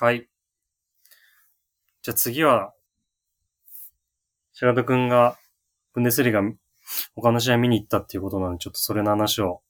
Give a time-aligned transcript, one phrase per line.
[0.00, 0.30] はい。
[2.00, 2.72] じゃあ次は、
[4.54, 5.36] 白戸くんが、
[5.92, 6.40] ブンデスリーガ
[7.14, 9.60] 他の試合見に行ったっていうことなんで、ちょっとそれの話を。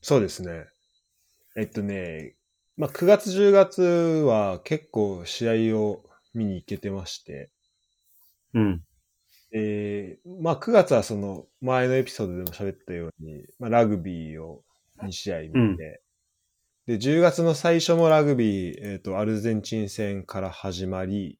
[0.00, 0.64] そうですね。
[1.58, 2.36] えっとね、
[2.78, 6.02] まあ、9月10月は結構試合を
[6.32, 7.50] 見に行けてまして、
[8.54, 8.82] うん。
[9.52, 14.62] えーまあ、9月はその前のエピソードでも喋ったように、まあ、ラグビーを
[15.02, 15.76] 2試合見て、うん
[16.86, 21.38] で、10月の最初もラグビー、えっ、と、アルゼンチン戦から始まり、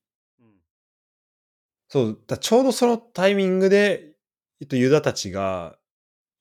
[1.88, 4.14] そう、だちょうどそのタイミングで、
[4.60, 5.78] えっと、ユダたちが、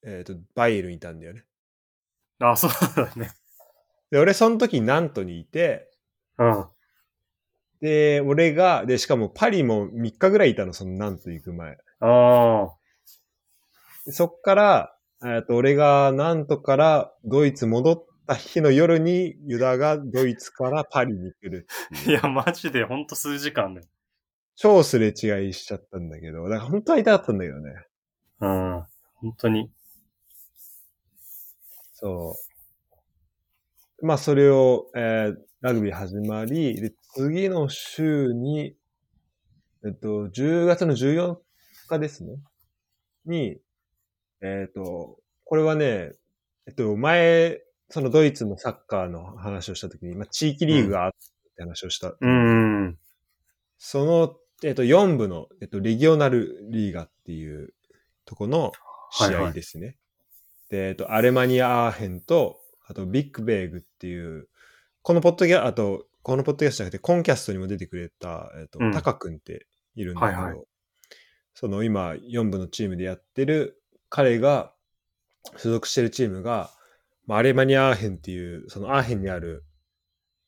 [0.04, 1.44] えっ、と、バイエルンにいたんだよね。
[2.40, 3.30] あ、そうだね。
[4.10, 5.88] で、俺その時ナントにいて、
[6.38, 6.66] うん。
[7.80, 11.78] で、俺が、で、しかもパリも3日ぐらいいたの、そのナント行く前。
[12.00, 12.68] あ
[14.04, 21.66] でそっから、えっと、俺がナントからドイツ戻った日の夜に、ユダがドイツからパリに来る。
[22.06, 22.10] いう。
[22.10, 23.82] いや、マジでほんと数時間で。
[24.54, 27.74] 超すれ違いしちゃったんだけど、だから本当は痛かったんだけどね。
[28.40, 28.86] うん。
[29.14, 29.70] 本当に。
[31.92, 32.36] そ
[34.02, 34.06] う。
[34.06, 38.76] まあ、それを、えーラグビー始まり、で、次の週に、
[39.84, 41.38] えっと、10月の14
[41.88, 42.36] 日ですね。
[43.24, 43.58] に、
[44.42, 46.12] えっと、これはね、
[46.68, 51.12] えっと、前、そのドイツのサッカーの話をしたときに、まあ、地域リーグがあっ
[51.56, 52.14] て話をした。
[52.20, 52.98] うん。
[53.78, 57.74] その、えっと、4部の、えっと、レギオナルリーガっていう
[58.24, 58.72] とこの
[59.12, 59.96] 試合ですね。
[60.68, 64.48] で、えっと、アレマニア・アーヘンと、あと、ビッグベーグっていう、
[65.02, 70.64] このポッドキャあと、このポッドキャストじゃなくて、コンキャストにも出てくれた、えっとうん、タカ君っているんだけど、はいはい
[71.58, 74.74] その今、4部のチームでやってる彼が
[75.56, 76.70] 所属してるチームが、
[77.26, 79.64] まあ、アレマニア・アーヘンっていう、そのアーヘンにある、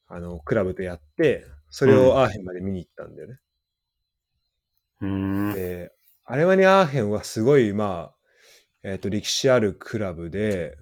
[0.07, 3.39] あの、クラブでやって、それをアーヘンまで見に行ったんだよね。
[5.01, 5.55] うん。
[5.55, 5.93] で、
[6.25, 8.15] アレマニア・アーヘンはすごい、まあ、
[8.83, 10.77] えっ、と、歴史あるクラブで、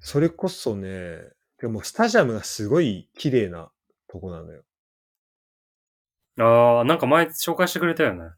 [0.00, 1.18] それこそね、
[1.58, 3.70] でもスタジアムがすごい綺麗な
[4.08, 4.62] とこなのよ。
[6.40, 8.30] ああ、なんか前紹介してくれたよね。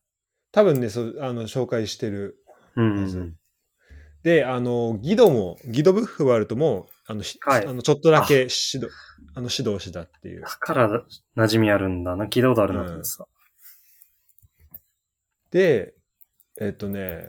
[0.52, 2.38] 多分ね、そう、あの、紹介してる。
[2.76, 3.36] うんうん。
[4.22, 8.88] で、あの、ギドも、ギドブッフワルトも、あの、ひはいあのちょっとだけ指導、
[9.34, 10.48] あの、指導したっていうだ。
[10.48, 11.02] から
[11.36, 12.16] 馴染みあるんだ。
[12.16, 13.26] な聞いたことあるなと思ってさ。
[15.50, 15.94] で、
[16.60, 17.24] えっ、とね、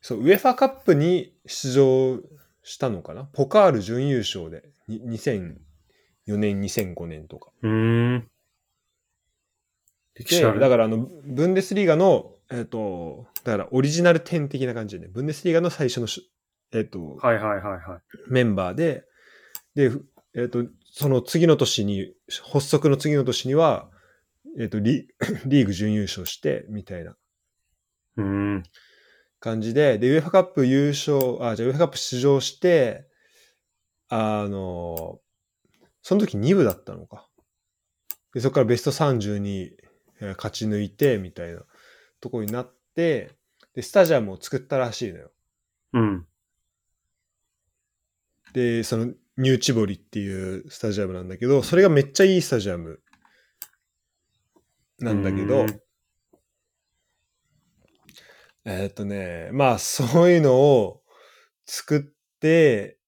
[0.00, 2.20] そう、ウェファカップに出場
[2.62, 3.24] したのかな？
[3.24, 5.56] ポカール準優勝で、に2004
[6.36, 7.50] 年、2005年とか。
[7.62, 8.30] うーん。
[10.60, 16.30] だからあの、ブンデスリーガの、えっ、と、だからオリジナル10的な感じでね、ブンデスリーガの最初のし、
[16.72, 18.30] えっ、と、はいはいはいはい。
[18.30, 19.04] メンバーで、
[19.74, 22.12] で、ふえっ、と、その次の年に、
[22.52, 23.90] 発足の次の年には、
[24.58, 25.08] えっ、とリ、
[25.46, 27.16] リーグ準優勝して、みたいな
[28.16, 28.62] うーん。
[29.40, 33.06] 感じで、で、ウェファカップ優勝、あ、じゃあウェファカップ出場して、
[34.08, 35.20] あの、
[36.02, 37.28] その時2部だったのか。
[38.34, 39.76] で、そこからベスト30に
[40.20, 41.62] えー勝ち抜いて、みたいな
[42.24, 43.30] ところになって、
[43.74, 45.30] で、スタジアムを作ったらしいのよ。
[45.92, 46.26] うん。
[48.54, 53.02] で、そのニューチボリっていうスタジアムなんだけど、それがめっちゃいいスタジアム
[55.00, 55.80] なんだけどうん、
[58.64, 61.02] えーっとね、まあそういうのを
[61.66, 62.98] 作って、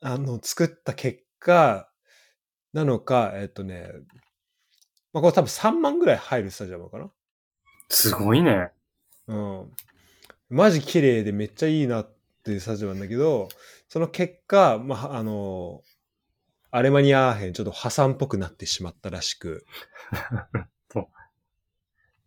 [0.00, 1.88] あの、作った結果
[2.72, 3.88] なのか、えーっとね、
[5.12, 7.12] まあこれ多分3万ぐらい入るスタジアムかな。
[7.90, 8.70] すごいね。
[9.26, 9.70] うん。
[10.48, 12.10] マジ綺麗でめっちゃいいなっ
[12.44, 13.48] ていうスタジアムなんだけど、
[13.88, 15.82] その結果、まあ、あの、
[16.70, 19.66] アレマニアーヘンちょっと破産っぽくなってしまったらしく。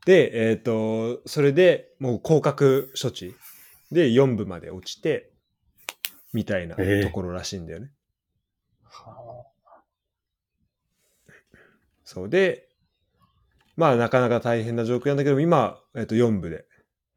[0.06, 3.34] で、えっ、と、それでもう降格処置
[3.90, 5.32] で4部まで落ちて、
[6.34, 7.90] みたいなええところらしいんだよね。
[12.04, 12.68] そうで、
[13.76, 16.66] まあなかなか大変な状況なんだけど、今、えっ、と4部で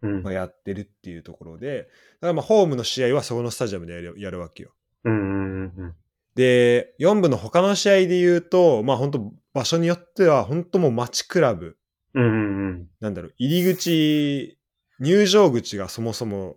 [0.03, 0.32] うんまあ、。
[0.32, 4.73] やってるっていうところで、だからまあホームの試合はそこのスタジアムでやるやるわけよ。
[5.05, 5.94] うんうんうん
[6.35, 11.79] で、4部の他の試合で言うと、まあ本当場所によっては本当もう街クラブ、
[12.12, 12.25] うん。
[12.25, 12.88] うんうんうん。
[13.00, 14.58] なんだろう、入り口、
[15.00, 16.56] 入場口がそもそも、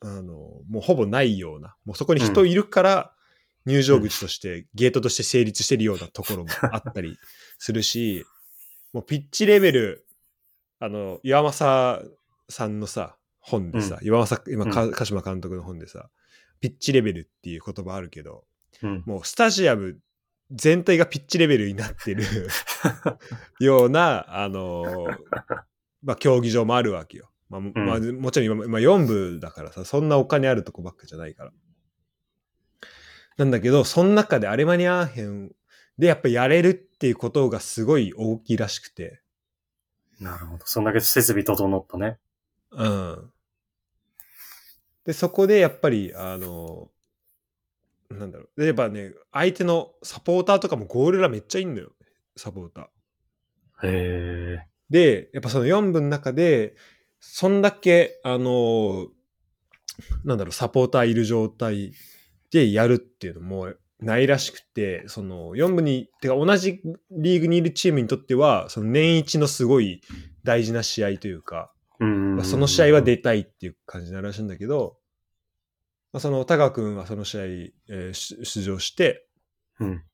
[0.00, 3.12] あの、もうほぼないような、もうそこに人いるから
[3.66, 7.18] 入場口として、ゲートとして成立してるようなところもあったり
[7.58, 8.24] するし、
[8.92, 10.06] もうピッチレベル、
[10.78, 12.10] あの、岩政
[12.48, 16.10] さんのさ、本でさ、岩政、今、か鹿島監督の本でさ、
[16.60, 18.44] ピッチレベルっていう言葉あるけど、
[18.82, 19.02] うん。
[19.06, 19.98] もうスタジアム
[20.50, 22.24] 全体がピッチレベルになってる
[23.58, 25.16] ような、あのー
[26.02, 27.30] まあ、競技場もあるわけよ。
[27.48, 31.52] まあ、もまあ、もちろん今、まあ、4部だからさ、そんなお金あるとこばっかじゃないから。
[33.38, 35.52] なんだけど、その中でアレマニアアーヘン
[35.98, 39.20] でやっぱやれるっていうことがすごい大きいらしくて。
[40.20, 40.66] なるほど。
[40.66, 42.18] そんだけ設備整ったね。
[42.70, 43.30] うん。
[45.04, 46.90] で、そこでやっぱり、あの、
[48.10, 48.60] なんだろう。
[48.60, 51.92] で、やっぱね、相手のサポーターとかもゴールラめっちゃいいんだよ。
[52.36, 53.86] サポーター。
[53.88, 54.66] へえ。
[54.90, 56.76] で、やっぱその4分の中で、
[57.18, 59.08] そんだけ、あの、
[60.24, 61.92] なんだろう、サポーターいる状態
[62.50, 63.72] でやるっていうのも
[64.02, 70.02] ないらしくて、その4部に、てか同じリーグにいるチームにとっては、その年一のすごい
[70.44, 72.36] 大事な試合というか、うん。
[72.36, 74.96] まあ、その試合は出たいっていう感じになるらしいんだけど、
[76.12, 79.26] まあ、その、タカ君はその試合、えーし出場して、
[79.78, 80.04] うん。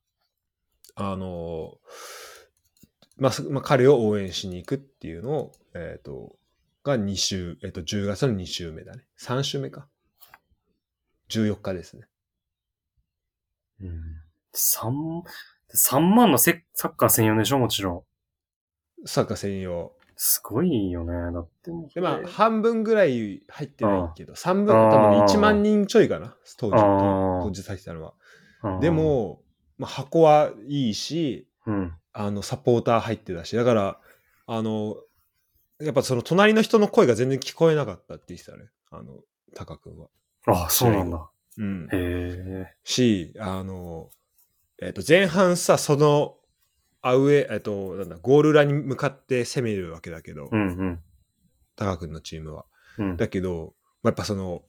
[0.95, 1.77] あの
[3.17, 6.35] まあ、そまあ、彼を応援しに行くっていうのを、えっ、と、
[6.83, 9.03] が2週、えっ、と、10月の2週目だね。
[9.19, 9.87] 3週目か。
[11.29, 12.07] 14日ですね。
[13.81, 14.01] うん。
[14.53, 15.23] 三、
[15.69, 17.59] 三万のせサッカー専用でしょ？
[17.59, 18.05] もちろ
[19.03, 19.07] ん。
[19.07, 19.93] サッカー専用。
[20.15, 21.13] すごいよね。
[21.33, 21.71] だって。
[21.95, 26.35] で、まあ、半分ぐらい入ってないけど、3分、多分ね1万人ちょいかな？
[26.57, 28.13] 当時、当時入ってたのは。
[28.63, 29.41] うんで、も、
[29.77, 31.93] まあ、箱はいいし、うん。
[32.11, 33.99] あの、サポーター入ってたし、だから、
[34.47, 34.97] あの、
[35.79, 38.65] やっぱその隣の人の声が全然聞こえなかったって言ってたね。
[38.91, 39.19] あの、
[39.55, 40.09] タカ君は。
[40.47, 41.29] ああ、そうなんだ。
[41.59, 41.87] うん。
[42.83, 44.09] し、あの、
[44.81, 46.37] えっ、と、前半さ、その、
[47.01, 50.99] アウェイ、えっ、と、なんだ、ゴール裏に向かって攻めるわけだけど、うんうん。
[51.75, 52.65] タカ君のチームは。
[52.97, 53.17] うん。
[53.17, 53.73] だけど、
[54.03, 54.63] まあやっぱその、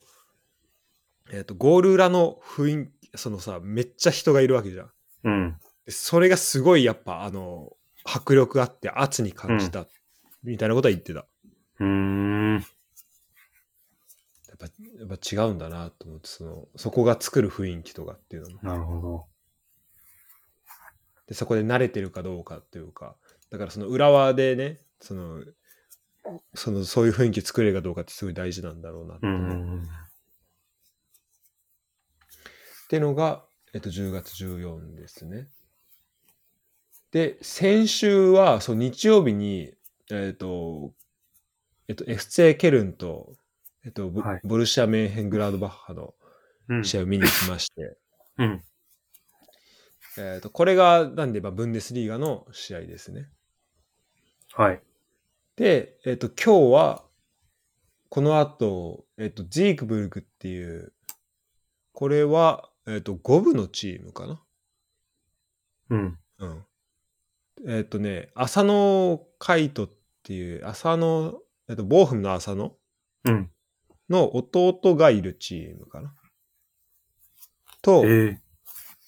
[1.32, 4.90] えっ、と、ゴール裏の雰囲気、そのさ、めっちゃ人がいるわけじゃん。
[5.24, 5.56] うん。
[5.86, 7.72] でそれがすごいやっぱ、あの、
[8.04, 9.86] 迫力あって圧に感じた、
[10.42, 11.20] みたいなことは言ってた。
[11.20, 12.54] うーん。
[12.54, 12.60] や
[14.54, 14.66] っぱ、
[15.00, 18.58] やっぱ違うんだなと思って、その、そこが作る雰囲気とかっていうのも。
[18.62, 19.26] なるほど。
[21.26, 23.16] で、そこで慣れてるかどうかっていうか、
[23.48, 25.42] だからその裏側でね、その、
[26.54, 29.42] その、そういう雰囲気作れるかどうかってすごい大事なんだろうなってう思う。
[29.56, 29.82] ん。
[29.84, 29.86] っ
[32.90, 33.42] ていうのが、
[33.72, 35.48] えっと、10月14ですね。
[37.10, 39.72] で、先週は、そう、日曜日に、
[40.10, 40.92] えっと、
[41.88, 43.32] えっと、FC ケルンと、
[43.84, 46.14] えっと、ボはいボルシア・メンヘングラードバッハの
[46.68, 46.84] うん。
[46.84, 47.96] 試合を見に行きまして、
[48.38, 48.62] うん。
[50.18, 53.28] えっと、これが、なんで、まあ、ブンデスリーガの試合ですね。
[54.52, 54.82] はい。
[55.56, 57.04] で、えっと、今日は、
[58.08, 60.92] この後、えっと、ジークブルクっていう、
[61.92, 64.42] これは、えっと、5部のチームかな。
[65.90, 66.18] うん。
[66.38, 66.64] うん。
[67.66, 69.90] えっとね、浅野海斗っ
[70.22, 71.34] ていう、浅野、
[71.68, 72.76] えっと、ボーフムの浅野
[73.24, 73.50] うん。
[74.10, 76.14] の弟がいるチームかな。
[77.82, 78.38] と、え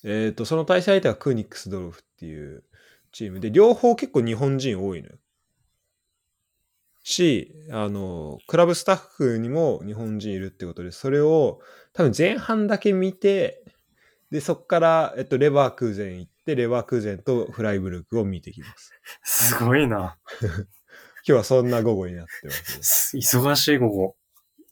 [0.04, 0.26] え。
[0.26, 2.64] えっと、その対戦相手はクーニックスドルフっていう
[3.12, 5.16] チームで、両方結構日本人多いのよ。
[7.04, 11.60] し、あの、クラブスタッフにも日本人いるってことで、それを
[11.92, 13.64] 多分前半だけ見て、
[14.30, 18.92] で、そっから、えっと、レバークーゼン行って、レバークーゼンとフライブルクを見てきます。
[19.52, 20.16] すごいな。
[20.40, 20.66] 今
[21.24, 22.78] 日はそんな午後になってます。
[22.82, 24.16] す忙しい午後。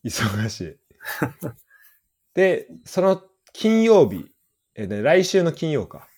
[0.05, 0.77] 忙しい。
[2.35, 4.31] で、その金曜日、
[4.75, 6.09] えーね来週の金曜か、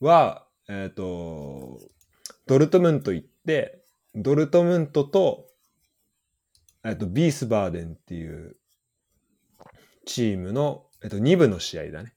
[0.00, 1.78] は、えっ、と、
[2.46, 3.82] ドルトムント行って、
[4.14, 5.46] ドルトムントと、
[6.84, 8.56] えっ、と、ビースバーデンっていう
[10.04, 12.14] チームの、えっ、と、2部の試合だね。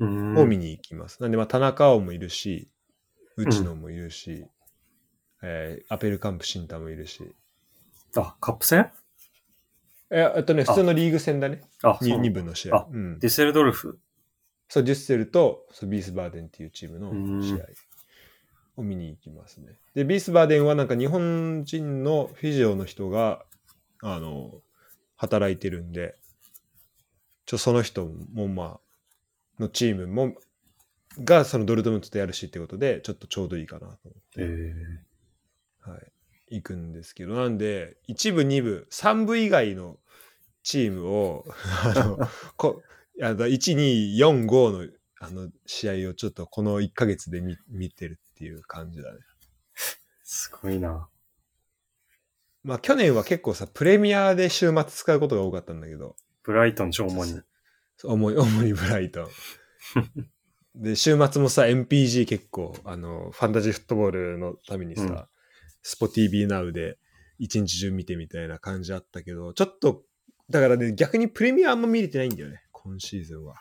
[0.00, 0.38] うん。
[0.38, 1.22] を見に行きます。
[1.22, 2.70] なんで、まあ、田中碧もいるし、
[3.36, 4.46] 内野もいるし、
[5.42, 7.22] えーアペルカンプシンタもいるし、
[8.16, 8.90] あ、カップ戦？
[10.10, 11.60] ええっとね、普通のリーグ戦だね。
[11.82, 12.86] あ、にそう2部の試合あ。
[12.90, 13.98] うんデ、ュッセルドルフ？
[14.68, 17.64] そう、デュッセルとそうビースバーデンっていうチームのうん試合
[18.76, 19.78] を見に行きますね。
[19.94, 23.44] で、ビースバーデンはなんか日本人のフィジオの人が、
[24.02, 24.62] あの、
[25.16, 26.14] 働いてるんで、
[27.44, 28.78] ちょ、その人もま
[29.58, 30.34] あ、のチームも、
[31.24, 34.42] がそのドルトムントとやるしってことで、ちょっとちょうどいいかなと思って。
[34.42, 34.44] え
[35.86, 35.90] え。
[35.90, 36.12] はい、
[36.50, 39.98] 行くんですけど、なんで、1部、2部、3部以外の
[40.62, 41.44] チームを、
[41.84, 42.18] あの、
[42.56, 42.82] こ
[43.22, 49.18] あの1、2、4、5のあの試合をちょっとこの1ヶ月で見見てるっていう感じだね。
[50.22, 51.08] すごいな。
[52.62, 56.14] まあ去年は結構さ、プレミアで週末使うことが多かったんだけど、
[56.44, 57.40] ブライトン超主に。
[58.04, 59.28] 主に、主に ブライトン。
[60.76, 65.28] で、週末もさ、MPG 結構、あの、ファンタジーフットボールのためにさ、
[65.88, 66.98] うんスポ TV Now で
[67.38, 70.02] 一日中見てみたいな感じあったけど、ちょっと、
[70.50, 73.54] だからね、逆にプレミアあんま見れてないんだよね、今シーズンは。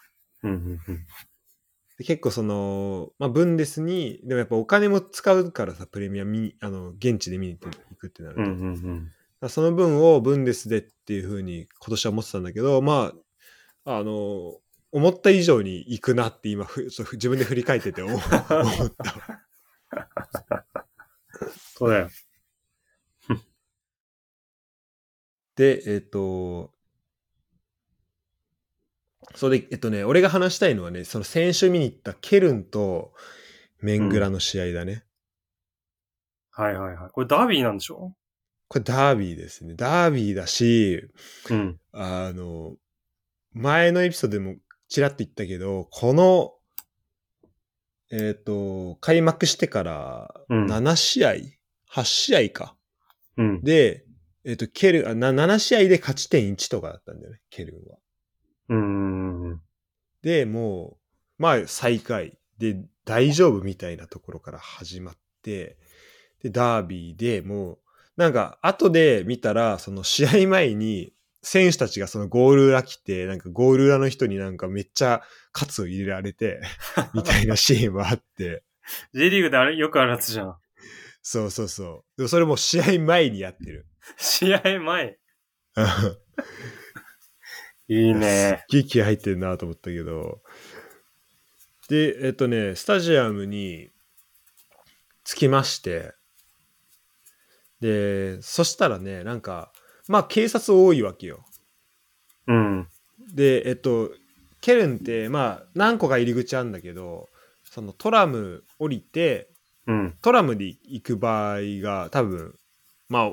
[1.98, 8.42] で結構その、まあ、ブンデスに、でもやっぱお金も使うからさ、プレミア見に、あの、現地で見に行くってなると。
[8.42, 9.06] うんうんうん。
[9.06, 13.14] だからその分をブンデスでっていうふうに今年は思ってたんだけど、ま
[13.86, 14.60] あ、あの、
[14.92, 18.22] 思った以上に行くなって今ふ、自分で振り返ってて思 思っ
[18.92, 20.67] た。
[21.78, 22.10] そうだよ。
[25.56, 26.72] で、えっ、と、
[29.36, 33.14] それで、えっとね、俺が話したいのはね、その先週見に行ったケルンと
[33.80, 35.04] メングラの試合だね。
[36.50, 37.10] はいはいはい。
[37.12, 38.16] これダービーなんでしょ？
[38.70, 39.76] これダービーですね。
[39.76, 41.08] ダービーだし、
[41.52, 41.80] うん。
[41.92, 42.76] あの、
[43.54, 44.56] 前のエピソードでも
[44.90, 46.54] ちらっと言ったけど、この、
[48.10, 51.34] えっ、と、開幕してからうん7試合、
[51.92, 52.76] 8試合か。
[53.38, 53.62] うん。
[53.64, 54.06] で、
[54.46, 57.98] えっ、と、ケルン、あな7試合で勝ち点1とかだったんだよね、ケルンは。
[58.70, 59.62] うん。
[60.22, 60.98] で、も
[61.40, 65.78] う、まあ、最下位で、大丈夫みたいなところから始まって、
[66.44, 67.78] で、ダービーでもう、
[68.18, 71.14] なんか、後で見たら、その試合前に、
[71.44, 75.22] 選手たちがそのゴール裏来て、なんかゴール裏の人になんかめっちゃ
[75.54, 76.60] カツを入れられて、
[77.14, 78.64] みたいなシーンもあって、
[79.14, 80.58] J リーグであれよくあるやつじゃん。
[81.22, 82.18] そうそうそう。
[82.18, 83.88] でもそれも試合前にやってる。
[84.18, 85.18] 試合前。
[87.90, 88.66] いいね。
[88.70, 90.42] すっげえ気合入ってるなと思ったけど。
[91.90, 93.90] で、えっとね、スタジアムに
[95.24, 96.14] 着きまして、
[97.80, 99.72] で、そしたらね、なんか、
[100.08, 101.46] まあ警察多いわけよ。
[102.48, 102.88] うん。
[103.34, 104.12] で、えっと、
[104.62, 107.30] ケルンって、まあ何個か入り口あるんだけど、
[107.64, 109.50] そのトラム降りて、
[109.88, 110.18] うん。
[110.22, 112.56] トラムで行く場合が多分、
[113.10, 113.32] まあ、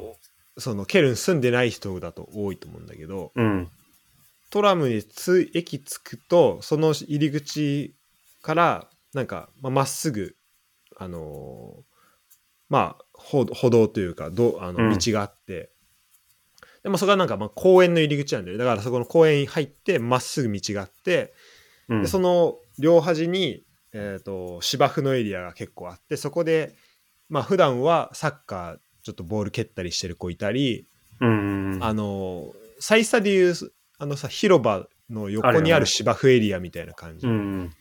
[0.56, 3.68] そのケルン住んでない人だと多いと思うんだけど、うん。
[4.50, 7.94] トラムにつ駅着くとその入り口
[8.40, 10.36] からなんかまあまっすぐ
[10.96, 11.82] あのー
[12.68, 15.70] まあ歩歩道というかどあうんの道があって、
[16.82, 21.34] でもそこはなんかまあ公園の入り口なんだよだからそこの公園に入ってまっすぐ道があって、
[21.88, 22.02] うん。
[22.02, 23.62] でその両端に、
[23.94, 26.74] えー、と芝生のエリアが結構あってそこで
[27.28, 30.86] まあ普段はサッカーちょっとボール蹴ったりしてる子いたり、
[31.20, 31.84] うんうん。
[31.84, 33.54] あの、サイスタでいう、
[33.98, 37.26] あのさ、広場の横にあある芝生エリアみたいな感じ。
[37.26, 37.72] うん。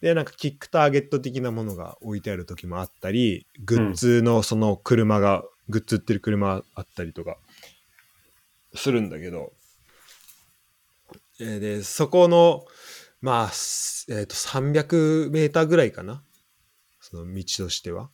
[0.00, 7.38] で、なんかキックターゲット的なものが置いてある時もあったり、グッズのその車が、グッズ売ってる車あったりとか、
[8.74, 9.52] するんだけど、
[11.40, 12.64] えーで、そこの、
[13.24, 16.22] まあ、すえっ、と、300メーターぐらいかな。
[17.00, 18.10] その道としては。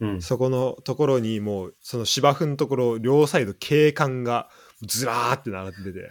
[0.00, 0.20] うん。
[0.20, 4.50] そこのところにもう、その芝生のところ、両サイド警官が
[4.82, 6.00] ずらーって並んでて。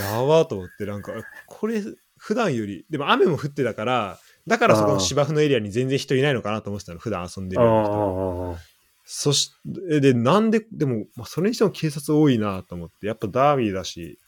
[0.00, 1.12] やばーと思って、なんか、
[1.46, 1.80] これ、
[2.18, 8.56] 普段より、でも雨も降ってたから、だからそこの芝生のエリアに全然人いないのかなと思ってたの、普段遊んである人。
[8.56, 8.60] あ。
[9.04, 9.52] そし
[9.90, 14.18] て、で、なんで、でも、まあ、それにしても警察多いなと思って、やっぱダービーだし、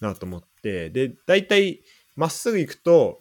[0.00, 0.48] なと思って、
[0.90, 1.80] で、大体、
[2.16, 3.20] まっすぐ行くと、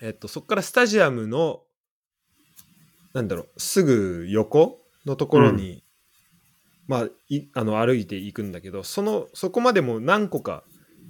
[0.00, 1.62] えっと、そこからスタジアムの、
[3.12, 5.82] なんだろう、すぐ横のところに、
[6.86, 10.64] まあ、いあの歩いていくんだけど、その、そこまでも何個か、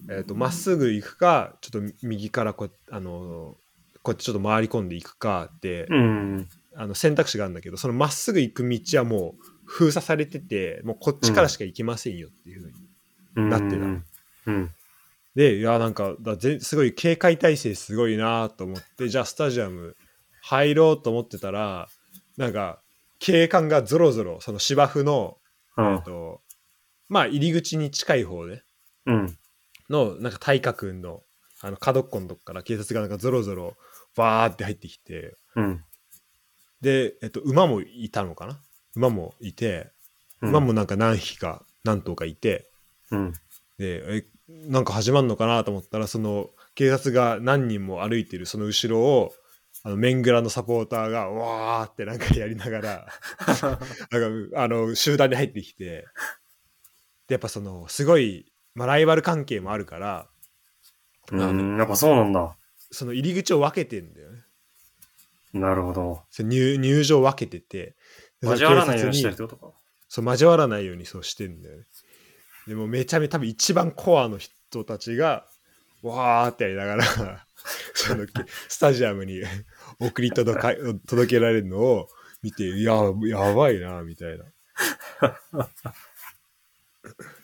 [0.08, 3.56] えっと、まっすぐ行くか、ちょっと右からこう、あの、
[4.02, 6.48] こうやってちょっと回り込んでいくかって、うん。
[6.76, 12.74] あの選択肢があるんだけどそのまっすぐ行く道はもう封鎖されててもうこっちからしか行けませんよっていうふうに、
[13.36, 13.50] うん。
[13.50, 13.84] なってた
[14.46, 14.70] うん。
[15.36, 19.96] でいやなんかだぜすごい警戒態勢すごいなと思ってじゃあスタジアム
[20.42, 21.88] 入ろうと思ってたら
[22.36, 22.80] なんか
[23.20, 25.36] 警官がぞろぞろその芝生の、
[25.76, 26.02] うんえっ。
[26.02, 26.40] と
[27.08, 28.64] まあ入り口に近い方で
[29.06, 29.38] うん。
[29.88, 31.22] のなんか体格の
[31.62, 33.76] あの角っこのとこから警察がなんかぞろぞろ
[34.16, 35.84] バーって入ってきてうん。
[36.80, 38.60] で、えっと、馬もいたのかな？
[38.94, 39.90] 馬もいて、
[40.42, 42.70] 馬もなんか何匹か何頭かいて、
[43.10, 43.32] うん。
[43.78, 49.32] で、え、なんか始まるのかなと思ったら、その警察が何人も歩いてるその後ろを、
[49.82, 53.06] あの、メングラのサポーターが、わーってなんかやりながら、
[54.10, 56.06] なんか、あの、集団に入ってきて、
[57.28, 60.28] で、やっぱその、すごい、まあ、ライバル関係もあるから、
[61.32, 61.76] うん。
[61.78, 62.56] やっぱそうなんだ。
[62.90, 64.44] その入り口を分けてんだよね。
[65.52, 66.22] なるほど。
[66.38, 67.96] 入入場を分けてて、
[68.40, 69.72] で交わらないようにしてるってことか。
[70.08, 71.84] そう、交わらないようにそうしてんだよね。
[72.66, 75.46] でもめちゃめちゃ多分一番コアの人人たちが、
[76.02, 77.04] わーってやりながら、
[77.94, 78.26] その
[78.68, 79.42] スタジアムに
[79.98, 80.74] 送り届か
[81.06, 82.08] 届けられるのを
[82.42, 82.94] 見て、いや、
[83.26, 84.44] やばいな、みたいな。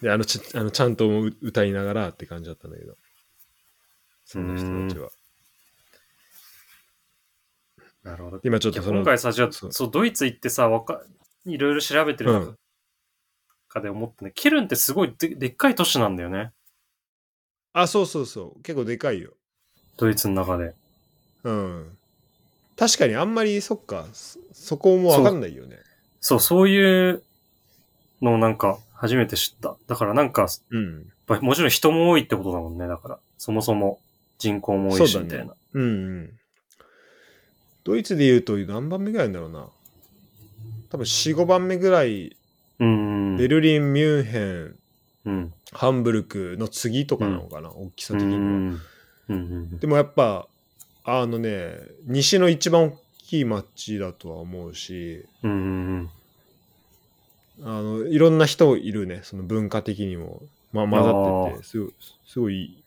[0.01, 1.09] で、あのちあのちゃんと
[1.41, 2.97] 歌いながらって感じだったんだけど、
[4.25, 5.11] その人たちは。
[8.03, 8.41] なるほど。
[8.43, 11.05] 今ちょっとその今回さ、じゃあ、そう、ドイツ行ってさ、わか、
[11.47, 12.59] いろいろ調べてるうん
[13.73, 14.33] 中で思ったね。
[14.35, 16.53] ケルンってすごいででっかい都市なんだよね。
[17.73, 18.63] あ、そうそうそう。
[18.63, 19.31] 結構でかいよ。
[19.97, 20.75] ドイツの中で。
[21.45, 21.97] うん。
[22.77, 25.79] 確かにあんまりそっか、そそこもわかんないよね。
[26.21, 27.23] そう、そういう
[28.21, 29.77] のをなんか初めて知った。
[29.87, 31.11] だからなんか、うん。
[31.41, 32.87] もちろん人も多いってことだもんね。
[32.87, 34.01] だから、そもそも
[34.39, 35.55] 人口も多いし、みたいな。
[35.73, 35.87] うんう
[36.25, 36.33] ん。
[37.85, 39.67] ドイツで言うと何番目ぐらいなんだろうな。
[40.91, 42.37] 多分4、5番目ぐらい、うん。
[43.39, 44.77] ベルリン、ミュンヘン、
[45.25, 45.55] うん。
[45.73, 48.39] ハンブルクの次とかなのかな、大きさう的には。
[48.39, 48.45] ん。
[48.45, 48.81] うん
[49.29, 50.47] うんでもやっぱ、
[51.05, 51.75] あのね、
[52.07, 55.51] 西の一番大きい町だとは思うし、うん。
[55.51, 56.11] うん
[57.61, 60.43] あの、いろんな人いるね、その文化的にも。
[60.73, 61.95] まあ、混ざってて、すごい、
[62.27, 62.85] すごい、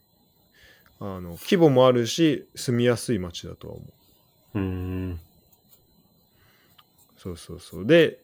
[0.99, 3.83] あの、規模もあるし、住みやすい町だとは思
[4.55, 4.59] う。
[4.59, 5.19] うん。
[7.17, 7.85] そうそうそう。
[7.85, 8.17] で、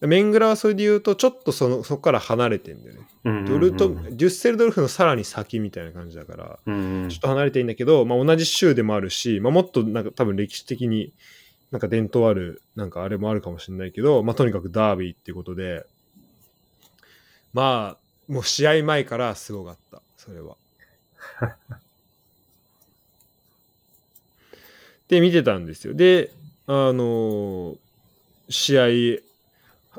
[0.00, 3.00] メングラはそれで言うと、ちょっとその、そこから離れてんだよね。
[3.24, 3.44] うん。
[3.46, 7.08] ドルト、デュッセルドルフのさらに先みたいな感じだから、うん。
[7.10, 11.12] ちょっと離れていいんだけど、まあ同じ州でもあるし、まあもっとなんか多分歴史的に
[11.72, 15.84] なんか伝統ある、なんかあれもあるかもしれないけど、まあとにかくダービーっていうことで、
[17.52, 20.56] まあ、もう試合前からすごかった、それは。
[25.08, 25.94] で、見てたんですよ。
[25.94, 26.30] で、
[26.66, 27.78] あのー
[28.50, 28.86] 試合、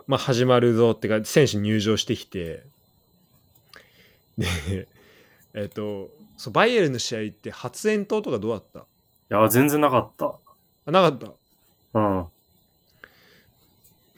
[0.10, 2.64] まあ始まるぞってか、選手入場してきて、
[4.40, 4.88] で、
[5.54, 8.80] えっと、そうバイエルンの試合って発煙筒とかどうだった？
[8.80, 8.84] い
[9.40, 10.34] や、全然なかった。
[10.88, 11.28] あなかった？
[11.28, 12.02] うん。
[12.02, 12.30] ま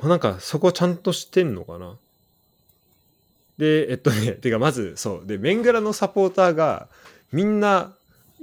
[0.03, 1.97] あなんかそこちゃんとしてんのかな？
[3.57, 6.87] で、えっとね、てかまずそう、で、メングラのサポーターが
[7.33, 7.93] みんな、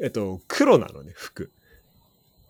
[0.02, 1.50] えっと、黒なのね、服。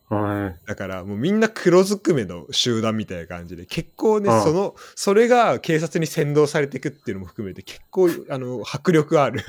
[0.08, 0.66] はい。
[0.66, 9.44] だからもうみんな黒ずくめの集団みたいな感じで、結構ね、うんその、それが警察に先導されていくっていうのも含めて結構、あの、迫力ある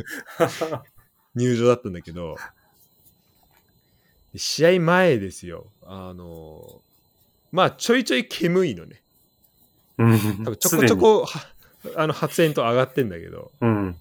[1.36, 2.36] 入場だったんだけど、
[4.34, 5.66] で試合前ですよ。
[5.84, 6.82] あの、
[7.52, 9.02] まあちょいちょい煙いのね。
[9.98, 10.20] うん。
[10.44, 11.48] 多分ちょこちょこは
[11.96, 13.96] あの発煙筒上がってんだけどうん。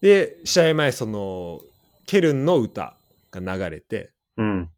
[0.00, 1.60] で試合前その
[2.06, 2.94] ケルンの歌
[3.30, 4.70] が流れて、うん。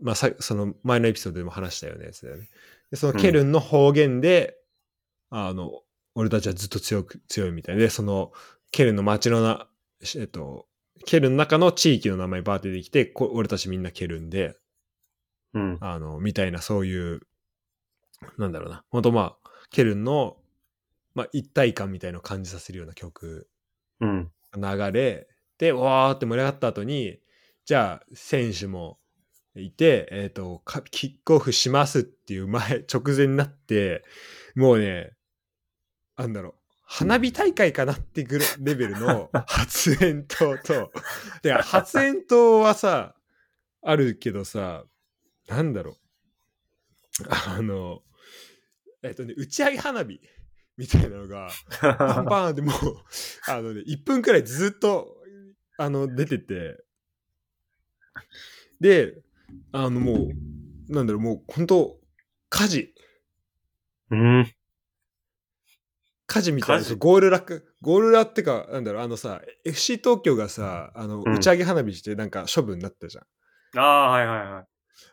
[0.00, 2.48] まあ、さその前のエピソードでも話したようなやつだよね
[2.90, 4.56] でそのケルンの方言で、
[5.30, 5.82] あの
[6.14, 8.32] 俺たちはずっと強く強いみたいでその
[8.72, 9.68] ケルンの街のな
[10.16, 10.66] えっと
[11.06, 14.56] ケルンの中の地域の名前バーって出てきてこ俺たちみんなケルンで
[15.54, 15.78] うん。
[15.80, 17.20] あのみたいなそういう
[18.38, 20.36] なんだろうな本当まあケルンの、
[21.14, 23.48] まあ、一体感みたいのを感じさせるような曲
[24.00, 24.30] うん。
[24.56, 27.20] 流れでわーって盛り上がった後に
[27.64, 28.98] じゃあ選手も
[29.56, 34.04] いて、えっとかキックオフしますっていう前 直前になって
[34.54, 35.12] もうね
[36.16, 40.92] なんだろう花火大会かなってぐらレベルの 発煙筒と
[41.42, 43.16] で発煙筒はさ
[43.82, 44.84] あるけどさ
[45.48, 48.02] なんだろうあの
[49.02, 50.20] えっとね打ち上げ花火
[50.80, 52.74] みたいなのがパンパンってもう、
[53.46, 55.14] あのね、1分くらいずっと、
[55.76, 56.82] あの、出てて、
[58.80, 59.20] で、
[59.72, 60.28] あの、も
[60.88, 61.98] う、なんだろう、もう、本当
[62.48, 62.94] 火事、
[64.10, 64.52] うん。
[66.26, 73.24] 火事みたいな、ゴールラック、ゴールラってか、なんだろう、あのさ、FC 東京がさ、あの、うん打ち上げ花火してなんか処分になったじゃん。
[73.78, 74.66] ああ、はいはいはい。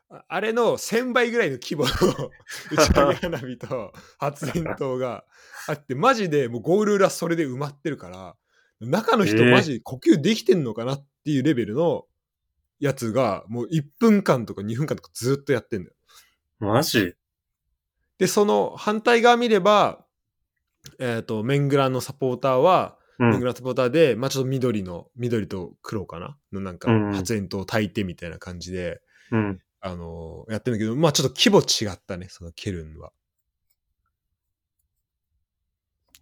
[0.10, 1.89] ああれの1000倍ぐらいの規模の
[2.71, 5.26] 打ち上げ花火と発煙筒が
[5.67, 8.36] あって、マジでもうゴール裏それで埋まってるから、
[8.80, 12.06] 中の人えーマジ呼吸できてんのかなっていうレベルの
[12.80, 15.96] やつが、もう1分間とか2分間とかずっとやってんだよ。
[16.60, 17.13] マジ？
[18.18, 20.06] で、その反対側見れば、
[21.00, 23.30] えっ、と、メングラのサポーターは、うん。
[23.32, 26.38] メングラのサポーターで、まあちょっと緑の、緑と黒かな？
[26.52, 29.60] のなんかうん発煙筒を焚いてみたいな感じで、うん。
[29.80, 33.12] あのーやってるんだけど、まあちょっと規模違ったね、そのケルンは。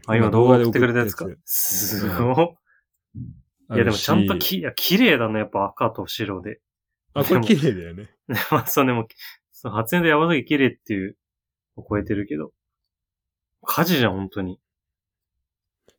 [0.08, 1.26] あ、今動画で送ってくれたやつか。
[1.46, 2.58] すご
[3.15, 3.22] い。
[3.73, 5.39] いやでもちゃんとき、いや、綺麗だね。
[5.39, 6.60] やっぱ赤と白で。
[7.13, 8.10] あ、これ綺麗だよね。
[8.51, 9.08] まあ、そうでも、
[9.51, 11.17] そう発煙で山崎綺麗っていう、
[11.75, 12.51] を超えてるけど。
[13.63, 14.60] 火事じゃん、本当に。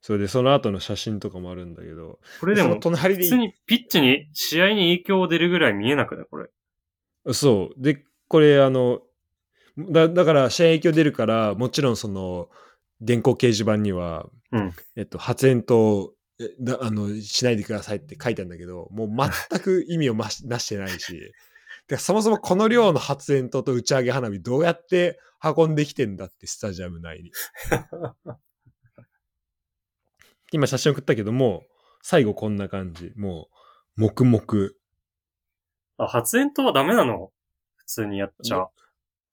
[0.01, 6.49] それで、その後の写真とかもあるんだけど、これでも、隣で普通にピッチに、試合に影響出るぐらい見えなくないこれ？
[7.33, 7.83] そう。
[7.83, 9.03] で、これ、あの、
[9.77, 12.49] だだから、試合影響出るから、もちろんその、
[13.01, 16.16] 電光掲示板には、うんえっと、発煙筒えだ
[16.81, 19.09] あのしないでくださいって書いてあるんだけど、もう
[19.51, 21.33] 全く意味をましなしてないし、
[21.89, 27.31] でそもそもこの量の発煙筒と打ち上げ花火どうやって運んできてんだって、スタジアム内に。
[30.53, 31.65] 今写真送ったけども、
[32.03, 33.13] 最後こんな感じ。
[33.17, 33.49] も
[33.97, 34.43] う、黙々。
[35.99, 37.33] あ、発煙筒はダメなの？
[37.77, 38.69] 普通にやっちゃ。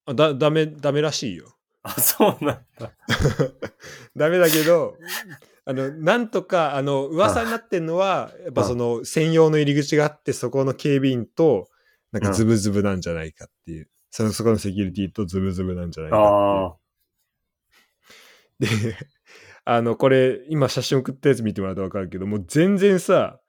[0.06, 1.56] あだ、ダメ、ダメらしいよ。
[1.84, 2.92] あ、そうなんだ。
[4.16, 4.98] ダメだけど、
[5.66, 11.70] あの、なんとか、あの、噂になってんのは、やっぱその、専用の入り口があって、そこの警備員と、
[12.12, 13.90] なんかズブズブなんじゃないかっていう。
[14.10, 16.68] その、そこのセキュリティとズブズブなんじゃないか。
[16.68, 16.78] っ
[18.60, 18.94] ていう。
[18.94, 18.98] で、
[19.66, 23.40] あの、これ、今写真送ったやつ見てもらうとわかるけど、もう全然さ、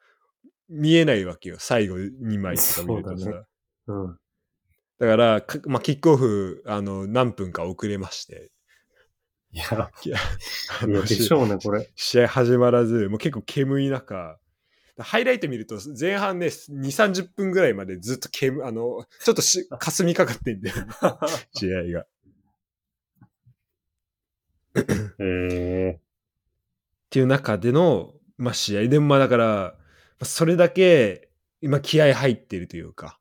[0.69, 1.57] 見えないわけよ。
[1.59, 3.17] 最後2枚とか見るとさ。
[3.17, 3.45] そうだね
[3.89, 4.19] うん。
[4.99, 8.51] だから、かまあ、キックオフ、あの、何分か遅れまして。
[9.55, 11.89] いや、いや、でしょうね、これ。
[11.95, 14.39] 試合始まらず、もう結構煙い中、
[14.99, 20.87] ハイライト見ると前半ね、2、30分ぐらいまでずっと煙、あの、ちょっとし、 霞みかかってんだよね、
[21.55, 22.07] 試合が。
[24.77, 24.83] へ
[25.19, 26.01] えっ
[27.11, 29.77] ていう中での、まあ試合でもまあだから、ま
[30.21, 31.29] あそれだけ
[31.61, 33.21] 今気合入ってるというか、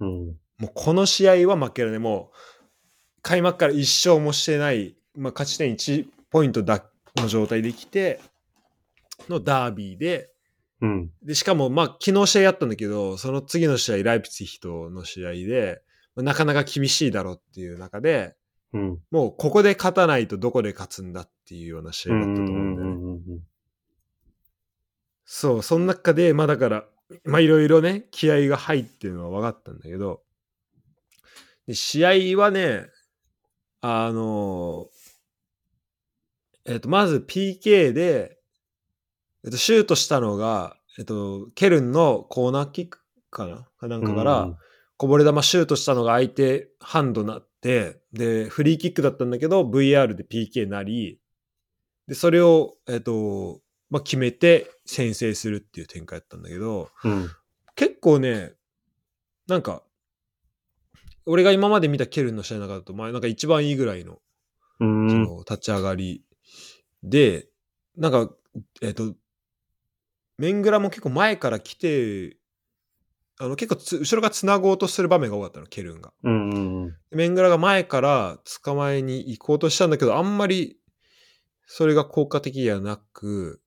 [0.00, 0.36] うん。
[0.58, 1.98] もうこの試合は負けられない。
[2.00, 2.36] もう
[3.22, 3.78] 開幕から1
[4.10, 6.84] 勝もしてない、まあ勝ち点1ポイントだ
[7.16, 8.20] の状態で来て、
[9.28, 10.30] のダービーで、
[10.80, 11.10] うん。
[11.22, 15.82] で、しかも、まあ、昨日試合あったんだけど、その次の試合、ライプツィヒとの試合で、
[16.14, 18.36] まあなかなか厳しいだろうっていう中で、
[18.72, 18.98] うん。
[19.10, 22.92] もうここで勝たないとどこで勝つんだっていうような試合だったと思うんだよね。
[22.92, 23.40] うんうん
[25.30, 26.84] そう、その中で、まあだから、
[27.24, 30.22] まあいろいろね、気合が入ってるのは分かったんだけど、
[31.66, 32.86] で試合はね、
[33.82, 34.88] あの
[36.68, 38.38] えっと、まず PK で、
[39.44, 43.00] えっと、シュートしたのが、えっと、ケルンのコーナーキック
[43.30, 43.66] かな？
[43.80, 44.56] かなんかから、うん
[44.98, 51.20] こぼれ球シュートしたのが相手ハンドなって、で、フリーキックだったんだけど、VR で PK なり、
[52.08, 57.30] で、それを、えっ、と、まあ、決めて先制するっていう展開だったんだけど、うん。
[57.76, 58.54] 結構ね、
[59.46, 59.84] なんか、
[61.26, 64.18] 俺が今まで見たケルンの試合の中だと、まあ、なんか一番いいぐらいの、
[64.80, 65.10] うん。
[65.10, 66.24] その、立ち上がり
[67.02, 67.48] で、
[67.96, 68.30] なんか、
[68.82, 69.14] えっ、と、
[70.38, 72.36] メングラも結構前から来て、
[73.40, 76.12] あの結構つ後ろが繋ごうとする場面が多かったの、ケルンが。
[76.24, 76.96] うんうんうん。
[77.10, 80.78] メングラが前から捕まえに行こうとしたんだけど、あんまり
[81.66, 83.60] それが効果的ではなく、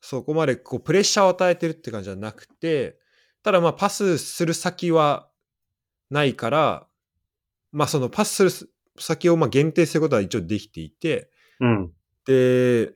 [0.00, 2.98] そこまでこうプレッシャーを与えてるって感じじゃなくて、
[3.42, 5.28] ただまあパスする先は
[6.10, 6.86] ないから、
[7.72, 11.92] まあそのパスする先をまあ限定することは一応できていて、うん。
[12.26, 12.92] で、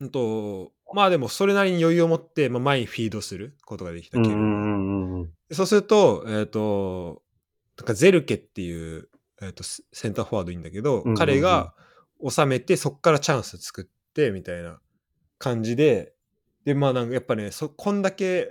[0.00, 5.30] うんと、まあでもそれなりに余裕を持って、まあ、前にフィードすることができたうんうケルンがんうんうん。
[5.52, 7.22] そうすると、えっ、と、
[7.78, 9.08] なんかゼルケっていう、
[9.42, 11.74] えー、とセセンターフォワードいいんだけど、彼が
[12.28, 14.78] 収めて、そこからチャンス作って、みたいな
[15.38, 16.14] 感じで、
[16.64, 18.48] で、まあなんかやっぱね、そこんだけ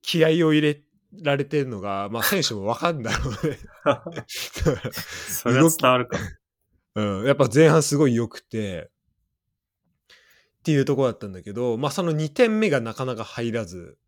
[0.00, 0.80] 気合を入れ
[1.22, 3.58] られてるのが、まあ選手もわかんだろうね。
[4.96, 6.18] それは伝わるか。
[6.94, 8.90] うん、やっぱ前半すごい良くて、
[10.60, 13.98] っていうところだったんだけど、まあその2点目がなかなか入らず、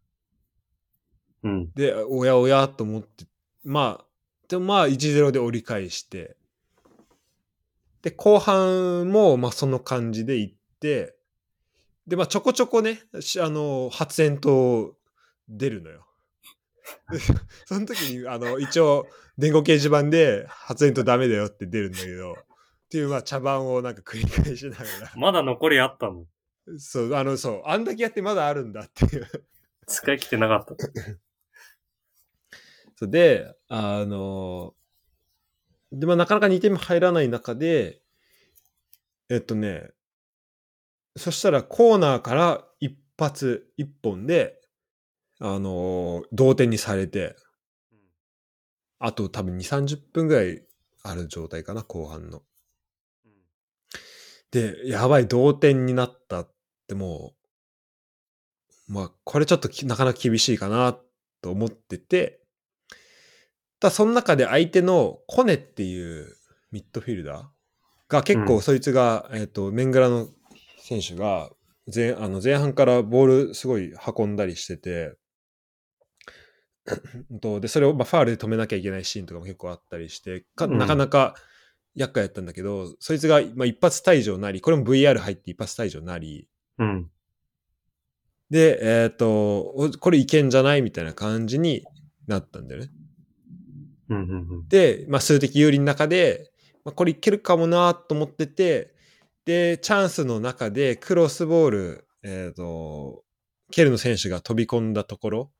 [1.42, 1.70] うん。
[1.74, 3.26] で、おやおやと思って、
[3.64, 4.04] まあ、
[4.48, 6.36] でもまあ1-0で折り返して、
[8.02, 11.14] で、後半もまあその感じでいって、
[12.06, 14.94] で、まあちょこちょこね、しあの、発煙筒
[15.48, 16.06] 出るのよ。
[17.10, 17.18] で
[17.66, 19.06] その時に、あの、一応、
[19.38, 22.36] 電光掲示板で発煙筒ダメだよって出るんだけど、
[22.86, 26.26] っていうまあ茶番をなんか繰り返しながら、 まだ残りあったの？
[26.78, 29.28] そう、あの、そう、あんだけやってまだあるんだっていう。
[29.86, 30.74] 使い切ってなかった。
[32.96, 34.74] そうで、あの、
[35.92, 38.02] で、まあ、なかなか2点目入らない中で、
[39.28, 39.90] えっとね、
[41.16, 44.60] そしたらコーナーから一発、一本で、
[45.40, 47.36] あの、同点にされて、
[48.98, 50.66] あと多分2、30分ぐらい
[51.02, 52.42] ある状態かな、後半の。
[54.50, 56.54] で、やばい、同点になったっ
[56.86, 57.34] ても
[58.88, 60.96] う、まあ、これちょっときなかなか厳しいかな
[61.42, 62.40] と思ってて、
[63.80, 66.36] ただその中で相手のコネっていう
[66.70, 67.44] ミッドフィルダー
[68.08, 68.46] が結うん。
[68.46, 70.28] 構そいつが、えっ、と、メングラの
[70.78, 71.50] 選手が
[71.92, 75.16] 前あの前半からボールすごい運んだりしてて、
[77.40, 80.78] とでそれをまあファールで止めなきゃいけないシーンとかも結構あったりしてかうん。
[80.78, 81.34] なかなか
[81.96, 87.10] 厄介やったんだけど、そいつが、まあ、一発退場なりこれも VR 入って一発退場なりうん。
[88.50, 90.82] でえっ、とおこれいけんじゃない？
[90.82, 91.84] みたいな感じに
[92.28, 92.90] なったんだよね。
[94.10, 94.18] うん。
[94.18, 94.20] う
[94.64, 94.68] ん。
[94.68, 96.50] で、まあ、数的有利の中で、
[96.84, 98.94] まあ、これいけるかもなと思ってて、
[99.44, 103.24] で、チャンスの中でクロスボール、えっ、と、
[103.72, 105.50] ケルの選手が飛び込んだところ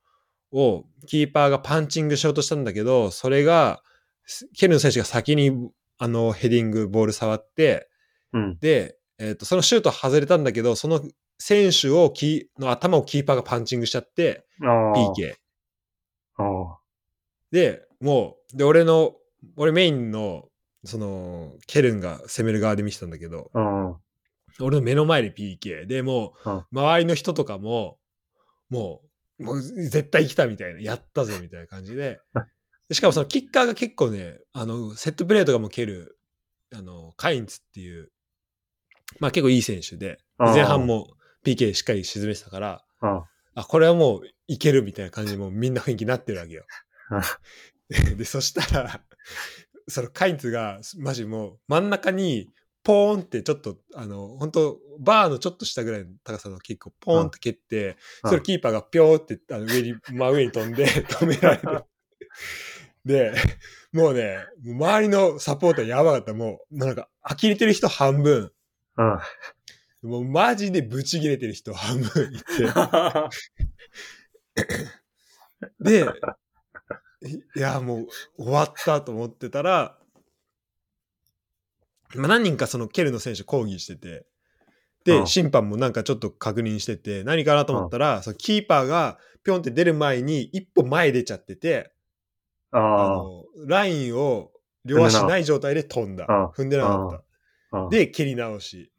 [0.51, 3.81] を、キーパーがパンチングしようとしたんだけど、それが、
[4.25, 5.51] すケルの選手が先に、
[5.97, 7.89] あの、ヘディング、ボール触って、
[8.33, 8.57] うん。
[8.59, 11.01] で、えっ、と、そのシュート外れたんだけど、その
[11.39, 14.45] 選手をキーの頭をキーパーがパンチングしちゃって。
[14.61, 15.35] PK。
[17.51, 19.15] で、もう、で、俺の、
[19.55, 20.49] 俺メインの、
[20.83, 23.95] その、ケルンが攻める側で見てたんだけど、うん。
[24.59, 25.85] 俺の目の前で PK。
[25.85, 27.97] で、もう、うん周りの人とかも、
[28.69, 29.01] も
[29.39, 32.41] う、もう絶対来たみたいな、やったぜみたいな感じで、で
[32.91, 36.17] しかもそのキッカーが結構ね、あの、セットプレーとかも蹴る、
[36.73, 38.11] あの、カインツっていう、
[39.19, 41.07] まあ結構いい選手で、前半も
[41.45, 43.23] PK しっかり沈めてたから、あ
[43.55, 46.65] あ、これはもういけるみたいな感じでもうみんな雰囲気になってるわけよ。
[48.17, 49.01] で、そしたら、
[49.87, 52.49] そのカインツが、マジもう真ん中に、
[52.83, 61.83] ポーンってちょっと、あの、本当バーのちょっと下ぐらいの高さのキックをポーンって蹴って、うんそれキーパーがピョーってあの上に、真上に飛んで止められる。
[63.07, 63.33] で、
[63.93, 66.33] もうね、周りのサポーターやばかった。
[66.33, 68.51] もう、なんか、呆れてる人半分、
[68.97, 69.19] うん。
[70.09, 72.43] もうマジでブチ切れてる人半分いて、
[75.79, 76.05] で、
[77.55, 79.97] いや、もう終わったと思ってたら、
[82.15, 84.25] まあ、何人かそのケルの選手抗議してて、
[85.03, 85.27] で、うん。
[85.27, 91.91] 審判もなんかちょっと確認してて、何かなと思ったら、そのキーパーがピョンって出る前に一歩前出ちゃってて、
[92.71, 94.51] ああの、ラインを
[94.85, 96.45] 両足ない状態で飛んだうん。
[96.47, 97.23] 踏んでなかっ
[97.71, 97.83] あ。
[97.83, 97.89] た。
[97.89, 98.91] で、蹴り直し。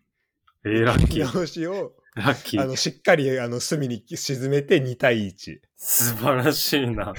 [0.64, 1.34] えー、ラッ蹴りキー。
[1.34, 2.62] 直しを、 ラッキー。
[2.62, 5.52] あの、しっかり、あの、隅に沈めて2対1。
[5.52, 7.14] い素晴らしいな。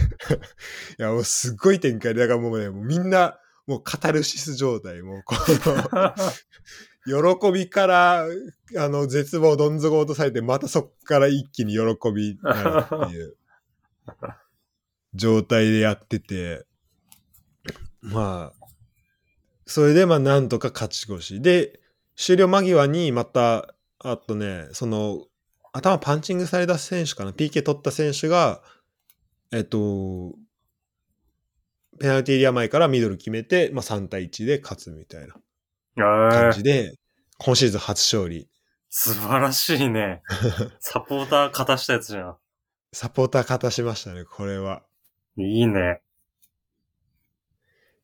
[0.98, 6.14] や、もうすっごい展開で、だからもうね、もうみんな、もうカタルシス状態、もうこの、
[7.40, 8.26] 喜びから、
[8.78, 13.38] あの、絶望、どん底落とされて、またそっから一気に喜びになるっていう、
[15.14, 16.66] 状態でやってて、
[18.02, 18.66] まあ、
[19.66, 21.42] それで、まあ、なんとか勝ち越し。
[21.42, 21.80] で、
[22.16, 25.26] 終了間際に、また、あとね、その、
[25.74, 28.62] 頭パンチングされた選手かな、PK 取った選手が、
[29.52, 30.34] えっと、
[32.00, 35.36] ペナルティーエリア前からミドル決めて、まあ、3対1で勝つみたいな
[35.98, 36.96] え感ーじで、
[37.38, 38.48] 今シーズン初勝利。
[38.90, 40.24] 素晴らしいね。
[40.80, 42.38] サポーター勝たしたやつじゃ
[42.92, 44.84] サポーター勝たしましたね、これは。
[45.44, 45.46] ん。
[45.46, 46.02] いいね。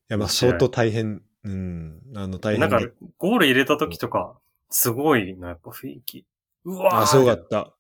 [0.10, 2.80] いや、まあ、相当大変、うん、あの、大なんか
[3.17, 6.26] ゴール入れた時とか、すごいな、やっぱ雰囲気。
[6.63, 7.76] うわーあ、すごかった。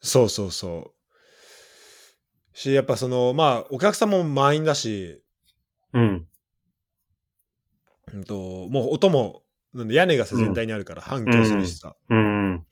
[0.00, 2.56] そうそうそう。
[2.58, 5.22] し、やっぱその、まあ、お客さんも満員だし、
[5.92, 6.26] うん。
[8.14, 9.42] うんと、もう音も、
[9.74, 12.66] なんで屋根がさ全体にあるから反響するしさ、うん。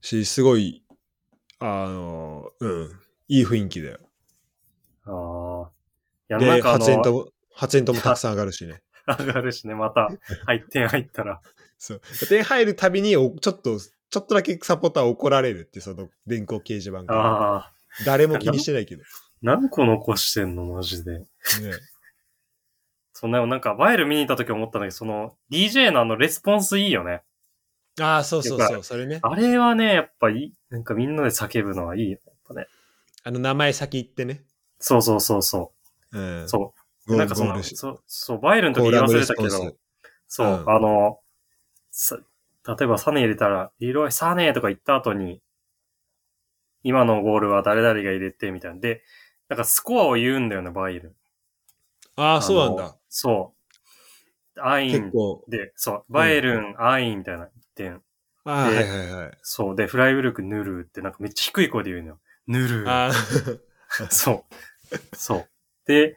[0.00, 0.84] し、すごい、
[1.58, 2.90] あの、うん、
[3.28, 3.98] いい雰囲気だよ。
[5.08, 5.70] ああ。
[6.30, 8.82] いや、なで、んかあ発煙の、筒も、発煙筒もたくさん上がるしね。
[9.18, 10.08] 上がるしね、また、
[10.46, 11.40] 入って入ったら。
[11.78, 12.00] そう。
[12.28, 17.14] 点入るたびにお、ちょっと、ちょっとだけサポーター怒られるって、その電光掲示板が。
[17.14, 17.72] ああ。
[18.04, 19.02] 誰も気にしてないけど。
[19.42, 21.20] 何個残してんの、マジで。
[21.20, 21.26] ね、
[23.12, 27.22] そんな、なんか、バイル見に行った時思ったんだけど、その、DJ のあの、レスポンスいいよね。
[28.00, 29.20] ああ、そうそうそう、それね。
[29.22, 32.18] あれはね、やっぱいい、なんかみんなで叫ぶのはいいよ。
[32.26, 32.66] やっぱね。
[33.24, 34.44] あの、名前先言ってね。
[34.78, 35.72] そうそうそうそ
[36.12, 36.44] うん。
[36.44, 36.48] う。
[36.48, 36.74] そ
[37.08, 37.16] う。
[37.16, 39.76] なんかその、そう、そう、バイルの時言い忘れたけど、
[40.28, 41.20] そう、うんあの、
[41.90, 42.18] さ
[42.66, 45.40] 例えばサネ入れたら、リロイサネとか言った後に、
[46.82, 48.80] 今のゴールは誰々が入れて、みたいな。
[48.80, 49.02] で、
[49.48, 51.14] なんかスコアを言うんだよね、バイル。
[52.16, 52.96] ああ、そうなんのだ。。
[53.08, 53.54] そ
[54.56, 54.60] う。
[54.60, 55.12] アイン。
[55.48, 58.02] で、そう、バイルン、アインみたいな点。
[58.44, 59.38] ああ、ではいはいはい。
[59.42, 59.76] そう。
[59.76, 62.18] で、フライブルク、ヌルーってなんかめっちゃ低い声で言うのよ。
[62.46, 63.60] ヌルー。
[64.00, 64.44] あ そ
[64.92, 65.16] う。
[65.16, 65.48] そう。
[65.86, 66.16] で、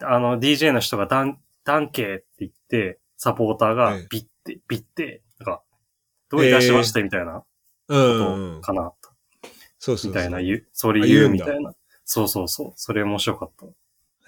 [0.00, 5.62] あの、DJ の人がダン、ダンケーって言って、サポーターがはいビッて、ビッて、なんか、
[6.30, 7.46] どういたしましてみたいなこ。
[7.88, 8.92] とかな、
[9.78, 10.10] そうそうそう。
[10.12, 11.72] みたいな言う、それあ言うみたいな。
[12.04, 12.72] そうそうそう。
[12.76, 13.66] それ面白かった。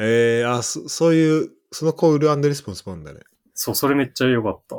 [0.01, 3.21] ええあ、そ、そういう、そのコールレスポンスもあるんだね。
[3.55, 4.77] そう、それめっちゃ良かった。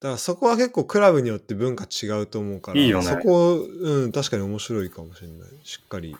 [0.00, 5.48] からそこは結構クラブによって文化違うと思うから、いいよねそこ、うん、確かに面白いかもしれない。
[5.62, 6.16] しっかり、